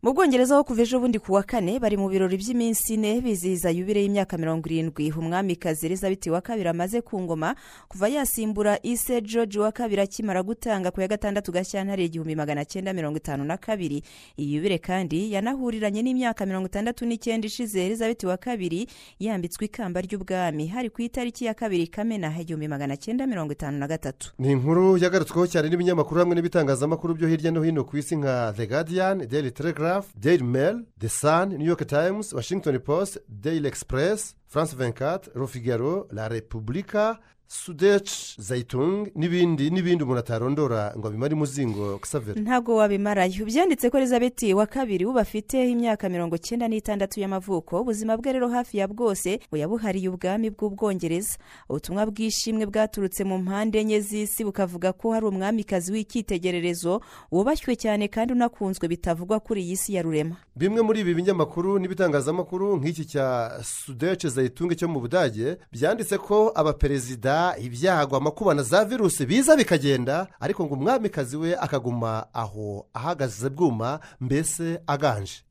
Mu 0.02 0.14
bwongereza 0.14 0.56
ho 0.56 0.64
kuva 0.64 0.82
ejo 0.82 0.98
bundi 1.00 1.18
ku 1.18 1.32
wa 1.32 1.42
kane 1.42 1.78
bari 1.78 1.96
mu 1.96 2.08
birori 2.08 2.36
by'iminsi 2.40 2.94
ine 2.96 3.20
bizihiza 3.20 3.68
yubire 3.70 4.00
y'imyaka 4.00 4.38
mirongo 4.38 4.64
irindwi. 4.68 5.12
Umwamikazi 5.12 5.86
elizabeth 5.86 6.26
wa 6.26 6.40
kabiri 6.40 6.68
amaze 6.68 7.00
ku 7.04 7.20
ngoma 7.20 7.54
kuva 7.88 8.08
yasimbura 8.08 8.78
ise 8.82 9.20
george 9.20 9.58
wa 9.60 9.72
kabiri 9.72 10.00
akimara 10.00 10.42
gutanga 10.42 10.90
ku 10.90 11.00
ya 11.00 11.08
gatandatu 11.08 11.52
gashyantare 11.52 12.04
igihumbi 12.04 12.34
magana 12.36 12.64
cyenda 12.64 12.92
mirongo 12.92 13.16
itanu 13.18 13.44
na 13.44 13.56
kabiri. 13.56 14.02
Iyi 14.40 14.54
yubire 14.56 14.78
kandi 14.78 15.32
yanahuriranye 15.32 16.02
n'imyaka 16.02 16.46
mirongo 16.46 16.66
itandatu 16.72 17.04
n'icyenda 17.04 17.46
ishize 17.46 17.84
elizabeth 17.86 18.24
wa 18.24 18.36
kabiri 18.40 18.86
yambitswe 19.20 19.64
ikamba 19.68 20.00
ry'ubwami. 20.00 20.66
Hari 20.72 20.88
ku 20.90 21.02
itariki 21.02 21.44
ya 21.44 21.52
kabiri 21.54 21.86
kamena 21.92 22.32
igihumbi 22.40 22.68
magana 22.68 22.96
cyenda 22.96 23.26
mirongo 23.26 23.52
itanu 23.52 23.76
na 23.78 23.84
gatatu. 23.88 24.32
Ni 24.38 24.52
inkuru 24.52 24.96
yagarutsweho 24.96 25.44
cyane 25.46 25.68
n'ibinyamakuru 25.68 26.20
hamwe 26.24 26.34
n'ibitangazamakuru 26.40 27.14
byo 27.20 27.28
hirya 27.28 27.50
no 27.52 27.60
hino 27.62 27.84
ku 27.84 27.96
isi 28.00 28.16
nka 28.16 28.52
the 28.56 28.66
guardian 28.66 29.28
daily 29.28 29.50
telegraph 29.90 30.12
daily 30.16 30.42
mail 30.42 30.83
the 30.98 31.09
sun 31.09 31.48
new 31.59 31.66
york 31.66 31.85
times 31.87 32.33
washington 32.33 32.79
post 32.81 33.18
daily 33.29 33.66
express 33.68 34.35
france 34.46 34.76
24 34.76 35.20
rofigaro 35.35 36.07
la 36.12 36.29
repubulika 36.29 37.18
sudec 37.54 38.06
zayitung 38.38 39.10
n'ibindi 39.14 39.70
n'ibindi 39.70 40.04
umuntu 40.04 40.20
atarondora 40.20 40.94
ngo 40.98 41.08
abimare 41.08 41.34
imuzingo 41.34 41.98
kusavera 41.98 42.40
ntabwo 42.40 42.76
wabimarayo. 42.78 43.42
Byanditse 43.44 43.90
ko 43.90 43.98
elizabeth 43.98 44.42
wa 44.54 44.66
kabiri 44.66 45.04
ubu 45.04 45.18
afite 45.18 45.58
imyaka 45.70 46.06
mirongo 46.08 46.38
cyenda 46.38 46.68
n'itandatu 46.70 47.18
y'amavuko 47.20 47.80
ubuzima 47.82 48.14
bwe 48.16 48.32
rero 48.32 48.48
hafi 48.48 48.78
ya 48.78 48.86
bwose 48.88 49.40
yabuhariye 49.52 50.08
ubwami 50.08 50.50
bw'ubwongereza. 50.54 51.34
Ubutumwa 51.68 52.06
bw'ishimwe 52.06 52.66
bwaturutse 52.70 53.24
mu 53.26 53.38
mpande 53.42 53.80
enye 53.82 53.98
z'isi 54.00 54.44
bukavuga 54.46 54.92
ko 54.94 55.10
hari 55.12 55.26
umwamikazi 55.26 55.90
w'icyitegererezo 55.92 57.02
wubashywe 57.34 57.74
cyane 57.76 58.06
kandi 58.08 58.30
unakunzwe 58.32 58.86
bitavugwa 58.88 59.40
kuri 59.42 59.60
iyi 59.66 59.76
si 59.76 59.94
ya 59.98 60.02
rurema. 60.06 60.36
Bimwe 60.56 60.82
muri 60.86 61.00
ibi 61.02 61.14
binyamakuru 61.18 61.78
n'ibitangazamakuru 61.82 62.76
nk'iki 62.78 63.04
cya 63.10 63.58
sudec 63.64 64.22
zayitunge 64.30 64.74
cyo 64.78 64.86
mu 64.88 65.00
budage 65.02 65.58
byanditse 65.74 66.14
ko 66.18 66.52
abaperezida 66.54 67.39
ibyago 67.59 68.16
amakuba 68.16 68.55
na 68.55 68.62
za 68.62 68.85
virusi 68.85 69.26
biza 69.26 69.57
bikagenda 69.57 70.26
ariko 70.40 70.64
ngo 70.64 70.74
umwamikazi 70.74 71.37
we 71.37 71.57
akaguma 71.57 72.26
aho 72.35 72.87
ahagaze 72.94 73.48
bwuma 73.50 74.00
mbese 74.20 74.81
aganje. 74.87 75.42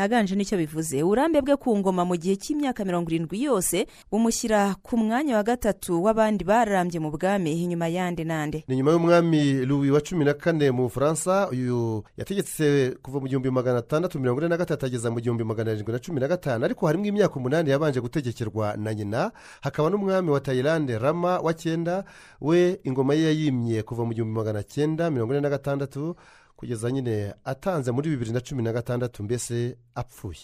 Aganje 0.00 0.34
ni 0.36 0.44
cyo 0.44 0.56
bivuze. 0.58 1.02
Uburambe 1.02 1.40
bwe 1.42 1.56
ku 1.56 1.76
ngoma 1.78 2.04
mu 2.04 2.16
gihe 2.16 2.36
cy'imyaka 2.36 2.84
mirongo 2.84 3.10
irindwi 3.10 3.42
yose 3.42 3.86
bumushyira 4.10 4.74
ku 4.82 4.96
mwanya 4.96 5.36
wa 5.36 5.42
gatatu 5.42 6.02
w'abandi 6.04 6.44
bararambye 6.44 7.00
mu 7.00 7.10
bwami 7.10 7.52
inyuma 7.62 7.88
yande 7.88 8.24
nande 8.24 8.64
ni 8.68 8.76
nyuma 8.76 8.90
y'umwami 8.92 9.66
louis 9.66 9.90
wa 9.92 10.00
cumi 10.00 10.24
na 10.24 10.34
kane 10.34 10.70
mu 10.70 10.82
bufaransa 10.88 11.48
uyu 11.50 12.04
yategetse 12.16 12.96
kuva 13.02 13.20
mu 13.20 13.26
gihumbi 13.28 13.50
magana 13.50 13.78
atandatu 13.78 14.20
mirongo 14.20 14.40
ine 14.40 14.48
na 14.48 14.56
gatatu 14.56 14.86
ageza 14.86 15.10
mu 15.10 15.20
gihumbi 15.20 15.44
magana 15.44 15.70
arindwi 15.70 15.92
na 15.92 15.98
cumi 15.98 16.20
na 16.20 16.28
gatanu 16.28 16.64
ariko 16.64 16.86
harimo 16.86 17.04
imyaka 17.06 17.36
umunani 17.36 17.70
yabanje 17.70 18.00
gutegekerwa 18.00 18.76
na 18.76 18.94
nyina 18.94 19.30
hakaba 19.60 19.90
n'umwami 19.90 20.30
wa 20.30 20.40
tayilande 20.40 20.98
rama 20.98 21.31
wa 21.40 21.54
cyenda 21.54 22.04
we 22.40 22.80
ingoma 22.84 23.14
ye 23.14 23.24
yayimye 23.24 23.82
kuva 23.82 24.04
mu 24.04 24.12
gihumbi 24.14 24.34
magana 24.34 24.62
cyenda 24.62 25.10
mirongo 25.10 25.32
ine 25.32 25.40
na 25.40 25.50
gatandatu 25.50 26.16
kugeza 26.62 26.90
nyine 26.92 27.34
atanze 27.44 27.90
muri 27.90 28.10
bibiri 28.10 28.30
na 28.32 28.40
cumi 28.40 28.62
na 28.62 28.72
gatandatu 28.72 29.22
mbese 29.22 29.76
apfuye. 29.94 30.38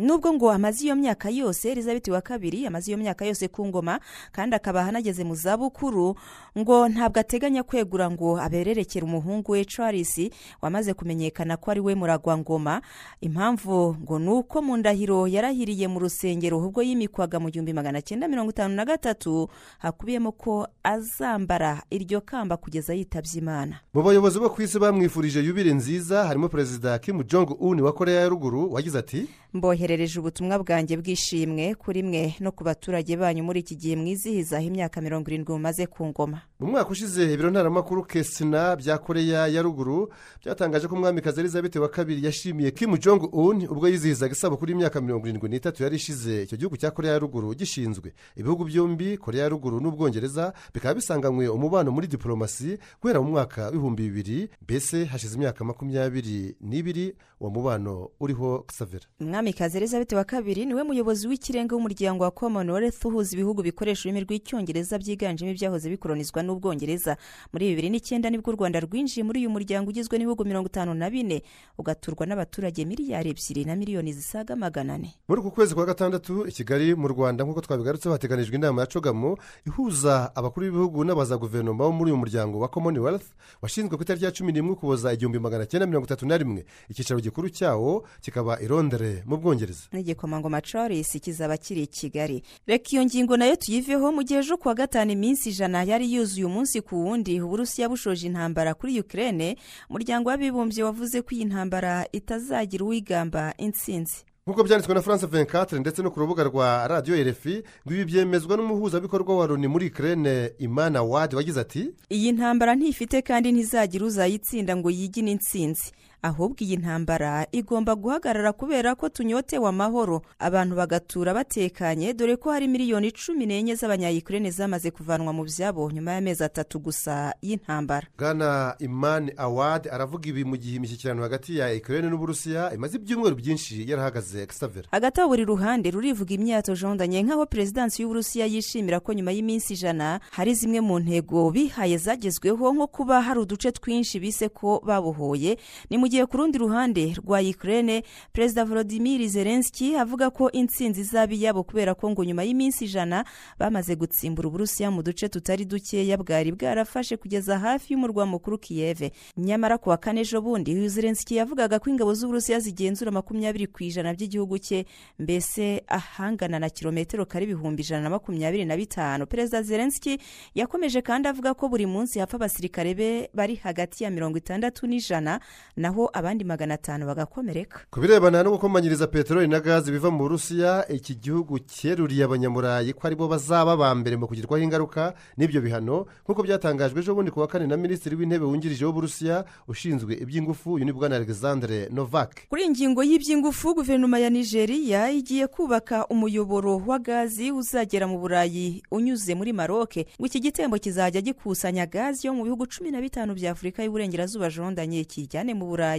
Nubwo 0.00 0.32
ngo 0.32 0.50
amaze 0.52 0.84
iyo 0.84 0.96
myaka 0.96 1.30
yose 1.30 1.72
elizabeth 1.72 2.08
wa 2.08 2.20
kabiri 2.20 2.66
amaze 2.66 2.90
iyo 2.90 2.98
myaka 2.98 3.24
yose 3.24 3.48
ku 3.48 3.66
ngoma 3.66 4.00
kandi 4.32 4.56
akaba 4.56 4.84
anageze 4.88 5.24
mu 5.24 5.34
zabukuru 5.34 6.16
ngo 6.58 6.88
ntabwo 6.88 7.20
ateganya 7.20 7.62
kwegura 7.62 8.10
ngo 8.10 8.40
abererekere 8.40 9.04
umuhungu 9.04 9.52
we 9.52 9.64
charles 9.64 10.20
wamaze 10.62 10.94
kumenyekana 10.94 11.56
ko 11.56 11.70
ari 11.70 11.80
we 11.80 11.94
muragwangoma. 11.94 12.80
Impamvu 13.20 13.96
ngo 14.02 14.18
ni 14.18 14.28
uko 14.30 14.62
mu 14.62 14.76
ndahiro 14.76 15.26
yarahiriye 15.28 15.88
mu 15.88 16.00
rusengero 16.00 16.58
ubwo 16.64 16.80
yimikwaga 16.82 17.36
mu 17.40 17.50
gihumbi 17.52 17.72
magana 17.76 18.00
cyenda 18.02 18.24
mirongo 18.28 18.50
itanu 18.50 18.74
na 18.74 18.84
gatatu 18.88 19.48
hakubiyemo 19.78 20.32
ko 20.32 20.66
azambara 20.82 21.82
iryo 21.90 22.20
kamba 22.24 22.56
kugeza 22.56 22.94
yitabye 22.96 23.36
imana. 23.38 23.76
Mu 23.94 24.02
bayobozi 24.02 24.40
bo 24.40 24.48
ku 24.50 24.62
isi 24.64 24.78
bamwifurije 24.80 25.41
yubire 25.42 25.72
nziza 25.74 26.24
harimo 26.26 26.48
perezida 26.48 26.98
kim 26.98 27.22
jong 27.24 27.50
un 27.60 27.80
wa 27.80 27.92
korea 27.92 28.20
ya 28.20 28.28
ruguru 28.28 28.72
wagize 28.72 28.98
ati 28.98 29.28
mboherereje 29.54 30.18
ubutumwa 30.20 30.58
bwanjye 30.58 30.96
bw'ishimwe 30.96 31.74
kuri 31.74 32.02
mwe 32.02 32.34
no 32.40 32.52
ku 32.52 32.64
baturage 32.64 33.16
banyu 33.16 33.44
muri 33.44 33.60
iki 33.60 33.76
gihe 33.76 33.96
mwizihizaho 33.96 34.64
imyaka 34.64 35.00
mirongo 35.00 35.28
irindwi 35.30 35.52
mumaze 35.52 35.86
ku 35.86 36.06
ngoma. 36.06 36.40
Mu 36.60 36.66
mwaka 36.66 36.90
ushize 36.90 37.32
ibiro 37.32 37.50
ntaramakuru 37.50 38.04
kesina 38.04 38.76
bya 38.76 38.98
korea 38.98 39.46
ya 39.46 39.62
ruguru 39.62 40.08
byatangaje 40.44 40.88
ko 40.88 40.94
umwamikazi 40.94 41.40
elizabeth 41.40 41.76
wa 41.76 41.88
kabiri 41.88 42.24
yashimiye 42.24 42.70
kim 42.70 42.96
jong 42.98 43.28
un 43.32 43.66
ubwo 43.68 43.88
yizihizaga 43.88 44.32
isabukuru 44.32 44.70
y'imyaka 44.72 45.00
mirongo 45.00 45.26
irindwi 45.28 45.48
n'itatu 45.48 45.82
yari 45.82 45.96
ishize. 45.96 46.42
Icyo 46.42 46.56
gihugu 46.58 46.76
cya 46.76 46.90
korea 46.90 47.12
ya 47.12 47.18
ruguru 47.18 47.54
gishinzwe. 47.54 48.12
Ibihugu 48.36 48.64
byombi 48.64 49.16
korea 49.18 49.42
ya 49.42 49.48
ruguru 49.48 49.80
n'ubwongereza 49.80 50.52
bikaba 50.74 50.94
bisanganywe 50.94 51.48
umubano 51.48 51.90
muri 51.92 52.06
diporomasi 52.08 52.78
guhera 53.02 53.20
mu 53.20 53.30
mwaka 53.36 53.64
w'ibihumbi 53.68 54.02
bibiri. 54.08 54.48
Mbese 54.62 55.04
hashize 55.04 55.31
imyaka 55.36 55.64
makumyabiri 55.64 56.56
n'ibiri 56.60 57.14
uwo 57.40 57.50
mubano 57.50 58.08
uriho 58.20 58.64
savera 58.72 59.04
umwamikazi 59.20 59.76
elizabeth 59.78 60.12
wa 60.12 60.24
kabiri 60.24 60.66
ni 60.66 60.74
we 60.74 60.82
muyobozi 60.82 61.28
w'ikirenga 61.28 61.74
w'umuryango 61.74 62.24
wa 62.24 62.30
commonwealth 62.30 63.04
uhuza 63.04 63.32
ibihugu 63.36 63.62
bikoresha 63.62 64.08
ururimi 64.08 64.24
rw'icyongereza 64.24 64.98
byiganjemo 64.98 65.50
ibyahoze 65.50 65.90
bikoronizwa 65.90 66.42
n'ubwongereza. 66.42 67.16
Muri 67.52 67.68
bibiri 67.68 67.90
n'icyenda 67.90 68.30
ni 68.30 68.38
bwo 68.38 68.52
u 68.52 68.56
rwanda 68.56 68.80
rwinjiye 68.80 69.24
muri 69.24 69.40
uyu 69.40 69.50
muryango 69.50 69.90
ugizwe 69.90 70.18
n'ibihugu 70.18 70.44
mirongo 70.44 70.66
itanu 70.68 70.94
na 70.94 71.10
bine 71.10 71.42
ugaturwa 71.78 72.26
n'abaturage 72.26 72.84
miliyari 72.84 73.30
ebyiri 73.30 73.64
na 73.64 73.76
miliyoni 73.76 74.12
zisaga 74.12 74.56
magana 74.56 74.94
ane. 74.94 75.14
Muri 75.28 75.40
uku 75.40 75.50
kwezi 75.50 75.74
kwa 75.74 75.86
gatandatu 75.86 76.46
i 76.48 76.52
kigali 76.52 76.94
mu 76.94 77.08
rwanda 77.08 77.44
nk'uko 77.44 77.60
twabigarutseho 77.60 78.12
hateganijwe 78.12 78.56
inama 78.56 78.80
ya 78.82 78.86
cogamo 78.86 79.38
ihuza 79.66 80.36
abakuru 80.36 80.66
b'ibihugu 80.66 81.04
n'abaza 81.04 81.36
guverinoma 81.38 81.84
bo 81.84 81.92
muri 81.92 82.10
uyu 82.10 82.16
muryango 82.20 82.58
wa 82.58 82.68
commonwealth 82.68 83.26
washinzwe 83.62 83.96
ku 83.96 84.02
itariki 84.02 84.24
ya 84.24 84.30
cumi 84.32 84.52
n'imwe 84.52 84.72
ukuboza 84.72 85.11
igihumbi 85.14 85.38
magana 85.38 85.66
cyenda 85.66 85.86
mirongo 85.86 86.06
itatu 86.06 86.26
na 86.26 86.36
rimwe. 86.38 86.64
Icyicaro 86.88 87.20
gikuru 87.20 87.48
cyawo 87.50 88.06
kikaba 88.20 88.58
i 88.60 88.66
londres 88.68 89.22
mu 89.26 89.36
bwongereza. 89.36 89.82
N'igikomangoma 89.92 90.60
charles 90.60 91.08
kizaba 91.20 91.56
kiri 91.56 91.82
i 91.82 91.86
kigali. 91.86 92.42
Reka 92.66 92.88
iyo 92.92 93.04
ngingo 93.04 93.36
na 93.36 93.46
yo 93.46 93.56
tuyiveho 93.56 94.12
mu 94.12 94.22
gihe 94.22 94.40
ejo 94.40 94.56
kuwa 94.56 94.74
gatanu 94.74 95.12
iminsi 95.12 95.48
ijana 95.50 95.82
yari 95.82 96.12
yuzuye 96.14 96.46
umunsi 96.46 96.80
ku 96.80 96.96
wundi 97.04 97.40
uburusiya 97.40 97.88
bushoje 97.88 98.26
intambara 98.26 98.74
kuri 98.74 99.00
ukraine. 99.00 99.56
Umuryango 99.90 100.28
w'abibumbye 100.30 100.82
wavuze 100.84 101.22
ko 101.22 101.34
iyi 101.34 101.44
ntambara 101.44 102.06
itazagira 102.12 102.84
uwigamba 102.84 103.54
intsinzi. 103.58 104.24
Nk'uko 104.46 104.64
byanditswe 104.64 104.94
na 104.94 105.02
france 105.02 105.26
24 105.26 105.78
ndetse 105.80 106.02
no 106.02 106.10
ku 106.10 106.20
rubuga 106.20 106.44
rwa 106.44 106.88
radiyo 106.88 107.24
rfi 107.24 107.62
ngo 107.86 107.94
ibi 107.94 108.04
byemezwa 108.04 108.56
n'umuhuzabikorwa 108.56 109.36
wa 109.38 109.46
loni 109.46 109.68
muri 109.68 109.90
kirene 109.90 110.50
imana 110.58 111.02
wadi 111.02 111.36
wagize 111.36 111.60
ati 111.60 111.90
iyi 112.10 112.32
ntambara 112.32 112.74
ntifite 112.74 113.22
kandi 113.22 113.52
ntizagira 113.52 114.06
uzayitsinda 114.06 114.76
ngo 114.76 114.90
yigine 114.90 115.30
intsinzi. 115.30 115.92
Ahubwo 116.22 116.56
iyi 116.64 116.76
ntambara 116.76 117.46
igomba 117.52 117.94
guhagarara 117.94 118.52
kubera 118.52 118.94
ko 118.94 119.08
tunyotewe 119.08 119.68
amahoro 119.68 120.22
abantu 120.38 120.76
bagatura 120.76 121.34
batekanye 121.34 122.12
dore 122.14 122.36
ko 122.36 122.50
hari 122.52 122.68
miliyoni 122.68 123.12
cumi 123.12 123.46
n'enye 123.46 123.74
z'abanyayikirene 123.74 124.50
zamaze 124.50 124.90
kuvanwa 124.90 125.32
mu 125.32 125.44
byabo 125.44 125.90
nyuma 125.90 126.12
y'amezi 126.12 126.44
atatu 126.44 126.78
gusa 126.78 127.34
y'intambara. 127.42 128.06
Bwana 128.18 128.74
imani 128.78 129.32
awadi 129.36 129.88
aravuga 129.88 130.28
ibi 130.28 130.44
mu 130.44 130.56
gihe 130.56 130.76
imishyikirano 130.76 131.22
hagati 131.22 131.58
ya 131.58 131.72
ikirere 131.72 132.08
n'uburusiya 132.10 132.74
imaze 132.74 132.96
ibyumweru 132.96 133.36
byinshi 133.36 133.90
yarahagaze. 133.90 134.46
Gisavera 134.46 134.88
hagati 134.90 135.20
aho 135.20 135.28
buri 135.28 135.44
ruhande 135.44 135.90
rurivuga 135.90 136.34
imyato 136.34 136.74
jondanye 136.74 137.22
nk'aho 137.22 137.46
perezidansi 137.46 138.02
y'uburusiya 138.02 138.46
yishimira 138.46 139.00
ko 139.00 139.12
nyuma 139.12 139.32
y'iminsi 139.32 139.72
ijana 139.74 140.20
hari 140.30 140.54
zimwe 140.54 140.80
mu 140.80 140.98
ntego 140.98 141.50
bihaye 141.50 141.98
zagezweho 141.98 142.72
nko 142.74 142.86
kuba 142.86 143.22
hari 143.22 143.40
uduce 143.40 143.72
twinshi 143.72 144.20
bise 144.20 144.48
ko 144.48 144.82
babohoye 144.86 145.58
ni 145.90 145.98
mu 145.98 146.06
gihe 146.12 146.26
ku 146.28 146.36
rundi 146.36 146.58
ruhande 146.60 147.14
rwa 147.24 147.40
ikirere 147.40 148.02
perezida 148.32 148.64
volodimir 148.68 149.24
zelenski 149.28 149.96
avuga 149.96 150.28
ko 150.30 150.50
intsinzi 150.52 151.00
izaba 151.00 151.32
iyabo 151.32 151.62
kubera 151.64 151.94
ko 151.96 152.10
ngo 152.12 152.20
nyuma 152.24 152.42
y'iminsi 152.44 152.84
ijana 152.84 153.24
bamaze 153.58 153.96
gutsimbura 153.96 154.48
uburusiya 154.48 154.90
mu 154.92 155.00
duce 155.02 155.28
tutari 155.28 155.64
dukeya 155.64 156.16
bwari 156.20 156.52
bwarafashe 156.52 157.16
kugeza 157.16 157.58
hafi 157.58 157.92
y'umurwa 157.96 158.26
mukuru 158.26 158.58
kiyeve 158.58 159.12
nyamara 159.36 159.78
ku 159.78 159.88
wa 159.88 159.96
kane 159.96 160.20
ejo 160.20 160.40
bundi 160.44 160.76
zelenski 160.88 161.36
yavugaga 161.40 161.78
ko 161.80 161.88
ingabo 161.90 162.12
z'uburusiya 162.14 162.60
zigenzura 162.60 163.10
makumyabiri 163.10 163.66
ku 163.72 163.80
ijana 163.84 164.12
by'igihugu 164.12 164.58
cye 164.58 164.84
mbese 165.18 165.82
ahangana 165.88 166.58
na 166.58 166.68
kilometero 166.68 167.24
kare 167.24 167.44
ibihumbi 167.48 167.82
ijana 167.82 168.02
na 168.02 168.10
makumyabiri 168.10 168.64
na 168.64 168.76
bitanu. 168.76 169.26
Perezida 169.26 169.62
zelenski 169.62 170.18
yakomeje 170.54 171.00
kandi 171.02 171.28
avuga 171.28 171.54
ko 171.54 171.68
buri 171.68 171.86
munsi 171.86 172.18
hapfa 172.18 172.36
abasirikare 172.36 172.94
be 172.94 173.30
bari 173.34 173.56
hagati 173.56 174.04
ya 174.04 174.10
mirongo 174.10 174.38
itandatu 174.38 174.86
n'ijana 174.86 175.40
naho 175.76 176.01
abandi 176.12 176.44
magana 176.44 176.74
atanu 176.74 177.06
bagakomereka. 177.06 177.80
Ku 177.90 178.00
birebana 178.00 178.42
no 178.42 178.50
gukomanyiriza 178.50 179.06
peteroli 179.06 179.48
na 179.48 179.60
gazi 179.60 179.92
biva 179.92 180.10
mu 180.10 180.18
burusiya 180.18 180.84
iki 180.88 181.14
gihugu 181.14 181.58
cyeruriye 181.58 182.24
abanyamurayi 182.24 182.92
ko 182.92 183.06
ari 183.06 183.16
bo 183.16 183.28
bazaba 183.28 183.76
ba 183.76 183.94
mbere 183.94 184.16
mu 184.16 184.26
kugirwaho 184.26 184.62
ingaruka 184.64 185.14
n'ibyo 185.36 185.60
bihano. 185.60 186.06
Nk'uko 186.24 186.42
byatangajwe 186.42 187.00
ejo 187.00 187.14
bundi 187.14 187.30
ku 187.30 187.40
wa 187.40 187.46
kane 187.48 187.66
na 187.66 187.76
minisitiri 187.76 188.16
w'intebe 188.16 188.44
wungirije 188.44 188.84
w'uburusiya 188.84 189.44
ushinzwe 189.68 190.14
iby'ingufu 190.14 190.72
uyu 190.72 190.84
ni 190.84 190.92
bwana 190.92 191.16
alexandre 191.16 191.88
novak. 191.92 192.48
Kuri 192.48 192.62
iyi 192.62 192.70
ngingo 192.70 193.02
y'iby'ingufu 193.02 193.74
guverinoma 193.74 194.18
ya 194.18 194.30
nigeria 194.30 195.10
igiye 195.10 195.46
kubaka 195.46 196.06
umuyoboro 196.06 196.82
wa 196.86 196.98
gazi 196.98 197.52
uzagera 197.52 198.06
mu 198.06 198.18
burayi 198.18 198.82
unyuze 198.90 199.34
muri 199.34 199.52
maroke 199.52 200.06
ngo 200.18 200.26
iki 200.26 200.40
gitembo 200.40 200.78
kizajya 200.78 201.20
gikusanya 201.20 201.86
gazi 201.86 202.26
yo 202.26 202.34
mu 202.34 202.44
bihugu 202.44 202.66
cumi 202.66 202.90
na 202.90 203.00
bitanu 203.00 203.34
bya 203.34 203.52
afurika 203.52 203.82
y'uburengerazuba 203.82 204.48
jondanye 204.50 205.04
kijyane 205.04 205.54
mu 205.54 205.66
burayi. 205.66 205.91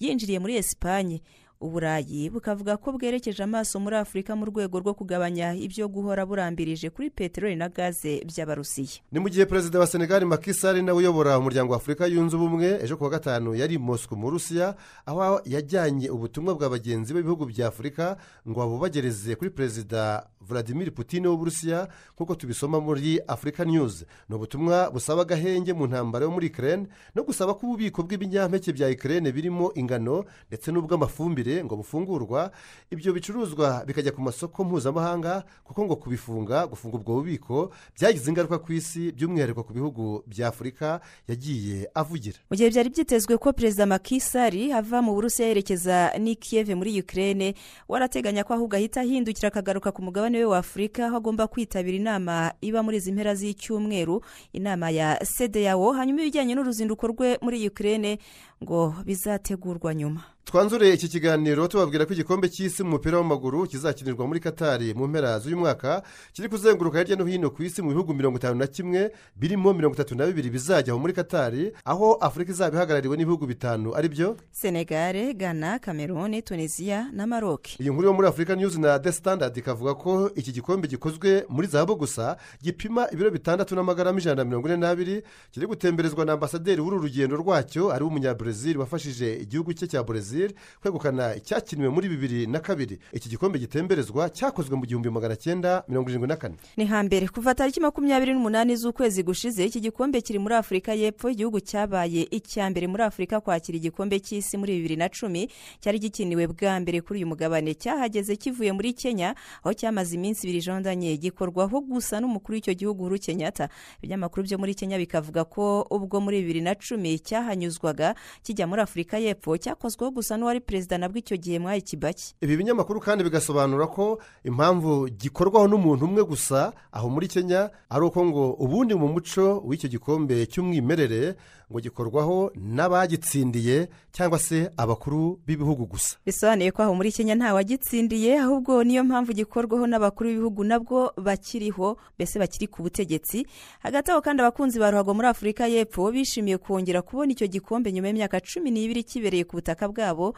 Yinjiriye 0.00 0.38
muri 0.38 0.56
esipanye 0.56 1.20
uburayi 1.60 2.30
bukavuga 2.30 2.76
ko 2.76 2.92
bwerekeje 2.92 3.42
amaso 3.42 3.80
muri 3.80 3.96
afurika 3.96 4.32
mu 4.36 4.44
rwego 4.48 4.80
rwo 4.80 4.94
kugabanya 4.94 5.52
ibyo 5.54 5.88
guhora 5.88 6.26
burambirije 6.26 6.90
kuri 6.90 7.10
peteroli 7.10 7.56
na 7.56 7.68
gaze 7.68 8.24
by'abarusiya. 8.24 9.04
Ni 9.12 9.20
mu 9.20 9.28
gihe 9.28 9.44
perezida 9.46 9.78
wa 9.78 9.86
senegali 9.86 10.24
makisari 10.24 10.82
nawe 10.82 10.98
uyobora 10.98 11.38
umuryango 11.38 11.72
wa 11.72 11.76
afurika 11.78 12.06
yunze 12.06 12.36
ubumwe 12.36 12.80
ejo 12.84 12.96
kuwa 12.96 13.10
gatanu 13.10 13.54
yari 13.54 13.78
mosco 13.78 14.16
mu 14.16 14.30
rusiya 14.30 14.74
aho 15.06 15.40
yajyanye 15.44 16.10
ubutumwa 16.10 16.54
bwa 16.54 16.70
bagenzi 16.70 17.14
b'ibihugu 17.14 17.44
bya 17.46 17.68
afurika 17.68 18.16
ngo 18.48 18.60
babubagereze 18.60 19.36
kuri 19.36 19.50
perezida 19.50 20.24
vladimir 20.40 20.90
putin 20.94 21.26
w'uburusiya 21.26 21.88
nk'uko 22.16 22.34
tubisoma 22.34 22.80
muri 22.80 23.20
afurika 23.28 23.64
news. 23.64 24.04
Ni 24.28 24.34
ubutumwa 24.36 24.90
busaba 24.90 25.22
agahenge 25.22 25.72
mu 25.76 25.86
ntambara 25.86 26.24
yo 26.24 26.30
muri 26.32 26.46
ikirere 26.48 26.88
no 27.14 27.20
gusaba 27.22 27.54
ko 27.54 27.66
ububiko 27.68 28.02
bw'ibinyampeke 28.02 28.72
bya 28.72 28.88
ikirere 28.88 29.28
birimo 29.32 29.72
ingano 29.76 30.24
ndetse 30.48 30.72
n'ubw'amafumbire 30.72 31.49
ngo 31.64 31.76
bufungurwa 31.76 32.50
ibyo 32.90 33.12
bicuruzwa 33.12 33.82
bikajya 33.86 34.12
ku 34.14 34.20
masoko 34.22 34.64
mpuzamahanga 34.64 35.44
kuko 35.64 35.84
ngo 35.84 35.96
kubifunga 35.96 36.66
gufunga 36.66 36.96
ubwo 36.96 37.14
bubiko 37.20 37.70
byagize 37.98 38.30
ingaruka 38.30 38.58
ku 38.58 38.72
isi 38.72 39.12
by'umwihariko 39.12 39.62
ku 39.66 39.72
bihugu 39.72 40.22
bya 40.26 40.48
afurika 40.48 41.00
yagiye 41.28 41.90
avugira. 41.94 42.38
Mu 42.50 42.56
gihe 42.56 42.70
byari 42.70 42.88
byitezwe 42.90 43.34
ko 43.38 43.52
perezida 43.52 43.86
makisari 43.86 44.72
ava 44.72 45.02
mu 45.02 45.14
burusiya 45.14 45.48
yerekeza 45.48 46.14
n'ikiyeve 46.18 46.74
muri 46.74 47.00
ukirere 47.00 47.54
warateganya 47.88 48.44
ko 48.44 48.54
ahubwo 48.54 48.76
ahita 48.76 49.00
ahindukira 49.00 49.48
akagaruka 49.48 49.92
ku 49.92 50.02
mugabane 50.02 50.38
we 50.38 50.44
wa 50.44 50.58
afurika 50.58 51.06
aho 51.06 51.16
agomba 51.16 51.46
kwitabira 51.48 51.96
inama 51.96 52.52
iba 52.60 52.82
muri 52.82 52.96
izi 52.96 53.12
mpera 53.12 53.34
z'icyumweru 53.34 54.22
inama 54.52 54.90
ya 54.90 55.18
sedeyawo 55.24 55.92
hanyuma 55.92 56.20
ibijyanye 56.22 56.54
n'uruzinduko 56.54 57.06
rwe 57.12 57.38
muri 57.42 57.66
ukirere 57.68 58.18
ngo 58.64 58.94
bizategurwa 59.06 59.94
nyuma. 59.94 60.20
Twanzure 60.44 60.94
iki 60.94 61.08
kiganiro 61.08 61.68
tubabwira 61.68 62.06
ko 62.06 62.12
igikombe 62.12 62.48
cy'isi 62.48 62.82
mu 62.82 62.90
mupira 62.90 63.18
w'amaguru 63.18 63.66
kizakinirwa 63.66 64.26
muri 64.26 64.40
katari 64.40 64.94
mu 64.94 65.06
mpera 65.08 65.38
z'uyu 65.38 65.56
mwaka 65.56 66.02
kiri 66.32 66.48
kuzenguruka 66.48 66.98
hirya 66.98 67.16
no 67.16 67.24
hino 67.24 67.50
ku 67.50 67.62
isi 67.62 67.82
mu 67.82 67.88
bihugu 67.90 68.14
mirongo 68.14 68.38
itanu 68.38 68.54
na 68.58 68.66
kimwe 68.66 69.12
birimo 69.36 69.72
mirongo 69.72 69.94
itatu 69.94 70.14
na 70.14 70.26
bibiri 70.26 70.50
bizajya 70.50 70.96
muri 70.96 71.12
katari 71.12 71.72
aho 71.84 72.14
afurika 72.14 72.50
izaba 72.52 72.76
ihagarariwe 72.76 73.16
n'ibihugu 73.16 73.46
bitanu 73.46 73.94
ari 73.94 74.08
byo 74.08 74.36
senegare 74.50 75.34
ghana 75.34 75.78
cameroon 75.78 76.42
tunisiya 76.42 77.06
na 77.12 77.26
maroc. 77.26 77.68
Iyi 77.80 77.90
nkuru 77.90 78.06
yo 78.08 78.12
muri 78.14 78.28
afurika 78.28 78.56
news 78.56 78.78
na 78.78 78.98
the 78.98 79.12
standard 79.12 79.56
ikavuga 79.56 79.94
ko 79.94 80.30
iki 80.34 80.52
gikombe 80.52 80.88
gikozwe 80.88 81.44
muri 81.48 81.66
zahabu 81.68 81.96
gusa 81.96 82.36
gipima 82.62 83.06
ibiro 83.12 83.30
bitandatu 83.30 83.74
n'amagarama 83.74 84.18
ijana 84.18 84.36
na 84.36 84.44
mirongo 84.44 84.68
ine 84.68 84.76
n'abiri 84.76 85.22
kiri 85.50 85.66
gutemberezwa 85.66 86.24
na 86.24 86.32
ambasaderi 86.32 86.80
w'uru 86.80 86.98
rugendo 86.98 87.36
rwacyo 87.36 87.92
ari 87.92 88.04
w'umunyabrazil 88.50 88.78
wafashije 88.78 89.36
igihugu 89.42 89.72
cye 89.74 89.86
cya 89.86 90.02
brezil 90.02 90.52
kwegukana 90.82 91.34
icyakiniwe 91.36 91.88
muri 91.88 92.08
bibiri 92.08 92.46
na 92.46 92.58
kabiri. 92.60 92.98
Iki 93.12 93.28
gikombe 93.28 93.58
gitemberezwa 93.58 94.28
cyakozwe 94.30 94.76
mu 94.76 94.86
gihumbi 94.86 95.10
magana 95.10 95.36
cyenda 95.36 95.84
mirongo 95.88 96.10
irindwi 96.10 96.28
na 96.28 96.36
kane. 96.36 96.54
Ni 96.76 96.84
hambere 96.86 97.28
kuva 97.28 97.54
tariki 97.54 97.80
makumyabiri 97.80 98.34
n'umunani 98.34 98.76
z'ukwezi 98.76 99.22
gushize 99.22 99.64
iki 99.64 99.80
gikombe 99.80 100.20
kiri 100.20 100.38
muri 100.38 100.54
afurika 100.54 100.94
y'epfo 100.94 101.30
igihugu 101.30 101.60
cyabaye 101.60 102.26
icya 102.30 102.70
mbere 102.70 102.86
muri 102.86 103.02
afurika 103.02 103.40
kwakira 103.40 103.76
igikombe 103.78 104.18
cy'isi 104.20 104.56
muri 104.58 104.72
bibiri 104.76 104.96
na 104.96 105.08
cumi 105.08 105.48
cyari 105.80 105.98
gikiniwe 105.98 106.46
bwa 106.50 106.80
mbere 106.80 107.00
kuri 107.00 107.18
uyu 107.22 107.26
mugabane. 107.30 107.74
Cyahageze 107.74 108.36
kivuye 108.36 108.72
muri 108.72 108.92
kenya 108.92 109.34
aho 109.62 109.72
cyamaze 109.74 110.14
iminsi 110.16 110.46
ibiri 110.46 110.60
jondanye 110.60 111.16
gikorwaho 111.16 111.80
gusa 111.80 112.20
n'umukuru 112.20 112.54
w'icyo 112.58 112.74
gihugu 112.74 113.00
uhuru 113.06 113.18
kenyatta. 113.18 113.68
Ibinyamakuru 114.02 114.42
byo 114.46 114.58
muri 114.58 114.74
kenya 114.74 114.98
bikavuga 114.98 115.44
ko 115.44 115.86
ubwo 115.90 116.20
muri 116.20 116.40
bibiri 116.42 116.60
na 116.60 116.74
cumi 116.74 117.18
cyahanyuzwaga 117.18 118.14
kijya 118.42 118.66
muri 118.66 118.82
afurika 118.82 119.18
y'epfo 119.18 119.56
cyakozweho 119.56 120.10
gusa 120.10 120.36
n'uwari 120.36 120.60
perezida 120.60 120.98
nabwo 120.98 121.18
icyo 121.18 121.36
gihe 121.36 121.58
mwayi 121.58 121.82
kibaki. 121.82 122.34
Ibi 122.40 122.56
binyamakuru 122.56 123.00
kandi 123.00 123.24
bigasobanura 123.24 123.86
ko 123.86 124.18
impamvu 124.44 125.08
gikorwaho 125.08 125.68
n'umuntu 125.68 126.04
umwe 126.04 126.24
gusa 126.24 126.72
aho 126.92 127.10
muri 127.10 127.28
kenya 127.28 127.70
ari 127.90 128.04
uko 128.04 128.24
ngo 128.26 128.50
ubundi 128.58 128.94
mu 128.94 129.08
muco 129.08 129.62
w'icyo 129.64 129.88
gikombe 129.88 130.46
cy'umwimerere 130.46 131.36
ngo 131.70 131.80
gikorwaho 131.80 132.50
n'abagitsindiye 132.56 133.88
cyangwa 134.12 134.38
se 134.38 134.70
abakuru 134.76 135.40
b'ibihugu 135.46 135.86
gusa. 135.86 136.16
Bisobanuye 136.26 136.70
ko 136.72 136.82
aho 136.82 136.94
muri 136.94 137.12
kenya 137.12 137.34
ntawagitsindiye 137.34 138.38
ahubwo 138.42 138.84
niyo 138.84 139.04
mpamvu 139.04 139.32
gikorwaho 139.32 139.86
n'abakuru 139.86 140.30
b'ibihugu 140.30 140.64
nabwo 140.64 141.12
bakiriho 141.16 141.96
mbese 142.18 142.38
bakiri 142.38 142.66
ku 142.66 142.82
butegetsi. 142.82 143.46
Hagati 143.82 144.10
aho 144.10 144.20
kandi 144.20 144.42
abakunzi 144.42 144.78
ba 144.82 144.90
ruhago 144.90 145.14
muri 145.14 145.28
afurika 145.28 145.66
y'epfo 145.70 146.10
bishimiye 146.12 146.58
kongera 146.58 147.02
kubona 147.02 147.32
icyo 147.32 147.46
gikombe 147.46 147.92
nyuma 147.92 148.08
y'imyaka 148.08 148.40
cumi 148.40 148.70
n'ibiri 148.70 149.02
kibereye 149.06 149.44
ku 149.44 149.56
butaka 149.62 149.86
bwabo. 149.88 150.34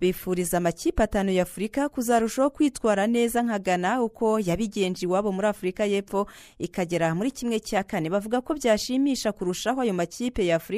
Bifuriza 0.00 0.58
amakipe 0.60 1.02
atanu 1.02 1.32
ya 1.32 1.42
afurika 1.42 1.88
kuzarushaho 1.88 2.50
kwitwara 2.50 3.06
neza 3.06 3.42
nka 3.42 3.58
gana 3.58 4.02
uko 4.02 4.36
yabigenje 4.40 5.06
iwabo 5.08 5.32
muri 5.32 5.48
afurika 5.48 5.86
y'epfo. 5.88 6.28
Ikagera 6.58 7.14
muri 7.14 7.30
kimwe 7.32 7.60
cya 7.60 7.82
kane. 7.82 8.10
Bavuga 8.12 8.40
ko 8.44 8.54
byashimisha 8.54 9.32
kurushaho 9.32 9.80
ayo 9.80 9.94
makipe 9.96 10.46
ya 10.46 10.56
afurika 10.60 10.75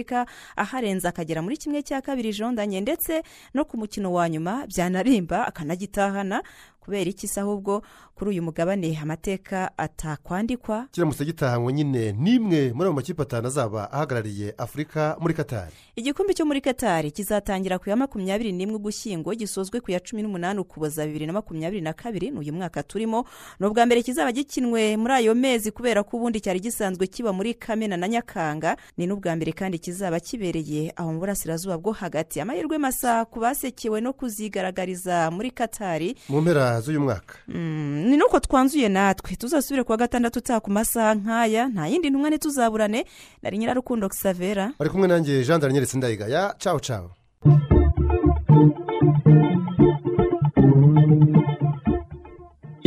aharenze 0.57 1.09
akagera 1.09 1.43
muri 1.43 1.57
kimwe 1.57 1.83
cya 1.83 2.01
kabiri 2.03 2.33
jondanye 2.33 2.81
ndetse 2.81 3.23
no 3.55 3.65
ku 3.65 3.77
mukino 3.77 4.13
wa 4.13 4.29
nyuma 4.29 4.67
byanarimba 4.67 5.47
akanagitahana 5.47 6.43
kubera 6.81 7.11
iki 7.11 7.29
se 7.29 7.41
ahubwo 7.41 7.83
kuri 8.15 8.31
uyu 8.31 8.43
mugabane 8.43 8.99
amateka 9.03 9.71
atakwandikwa? 9.79 10.87
Kiramutse 10.93 11.25
gitahanywe 11.25 11.73
nyine 11.73 12.13
n'imwe 12.13 12.73
muri 12.73 12.85
ayo 12.87 12.93
makipe 12.93 13.23
atanu 13.23 13.47
azaba 13.47 13.93
ahagarariye 13.93 14.55
afurika 14.59 15.17
muri 15.21 15.35
katari 15.35 15.73
igikombe 15.97 16.35
cyo 16.35 16.47
muri 16.47 16.61
katari 16.61 17.11
kizatangira 17.11 17.79
ku 17.79 17.91
ya 17.91 17.97
makumyabiri 17.97 18.53
n'imwe 18.53 18.75
ugushyingo 18.77 19.35
gisozwe 19.35 19.81
ku 19.81 19.91
ya 19.91 20.01
cumi 20.01 20.23
n'umunani 20.23 20.61
ukuboza 20.61 21.07
bibiri 21.07 21.27
na 21.27 21.33
makumyabiri 21.33 21.81
na 21.83 21.93
kabiri 21.93 22.31
ni 22.31 22.39
uyu 22.39 22.53
mwaka 22.53 22.83
turimo. 22.83 23.25
Ni 23.61 23.67
ubwa 23.67 23.87
mbere 23.87 24.03
kizaba 24.03 24.33
gikinwe 24.33 24.97
muri 24.97 25.15
ayo 25.15 25.35
mezi 25.35 25.71
kubera 25.71 26.03
ko 26.03 26.17
ubundi 26.17 26.41
cyari 26.41 26.61
gisanzwe 26.61 27.07
kiba 27.07 27.33
muri 27.33 27.55
kamena 27.55 27.97
na 27.97 28.09
nyakanga. 28.09 28.77
Ni 28.97 29.07
n'ubwa 29.07 29.37
mbere 29.37 29.53
kandi 29.53 29.79
kizaba 29.79 30.21
kibereye 30.21 30.93
aho 30.97 31.13
mu 31.13 31.19
burasirazuba 31.19 31.79
bwo 31.79 31.93
hagati. 31.93 32.41
Amahirwe 32.41 32.79
masa 32.79 33.25
ku 33.25 33.41
basekewe 33.41 34.01
no 34.01 34.13
kuzigaragariza 34.13 35.31
muri 35.31 35.51
katari 35.51 36.17
mu 36.29 36.41
mpera 36.41 36.78
mutazi 36.79 36.91
uyu 36.91 37.01
mwaka 37.01 37.35
mm, 37.49 38.05
ni 38.09 38.17
nuko 38.17 38.41
twanzuye 38.41 38.89
natwe. 38.89 39.37
Tuzasubire 39.37 39.85
kuwa 39.85 39.97
gatandatu 39.99 40.39
utaha 40.39 40.61
ku 40.61 40.71
masaha 40.71 41.15
nk'aya. 41.15 41.69
Nta 41.69 41.87
yindi 41.87 42.11
ntumwa 42.11 42.31
ntituzaburane 42.31 43.05
nari 43.43 43.59
nyirarukundo 43.59 44.09
savera 44.13 44.73
bari 44.79 44.91
kumwe 44.91 45.09
nanjye 45.09 45.45
jean 45.45 45.61
daranyeretse 45.61 45.97
ndayigaya 45.99 46.55
caho 46.59 46.79
caho 46.81 47.11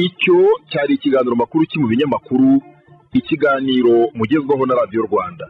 icyo 0.08 0.38
cyari 0.72 0.92
ikiganiro 0.96 1.36
makuru 1.42 1.62
cyo 1.70 1.78
mu 1.82 1.88
binyamakuru 1.92 2.50
ikiganiro 3.20 3.96
mugezweho 4.18 4.64
na 4.66 4.76
radiyo 4.80 5.02
rwanda. 5.08 5.46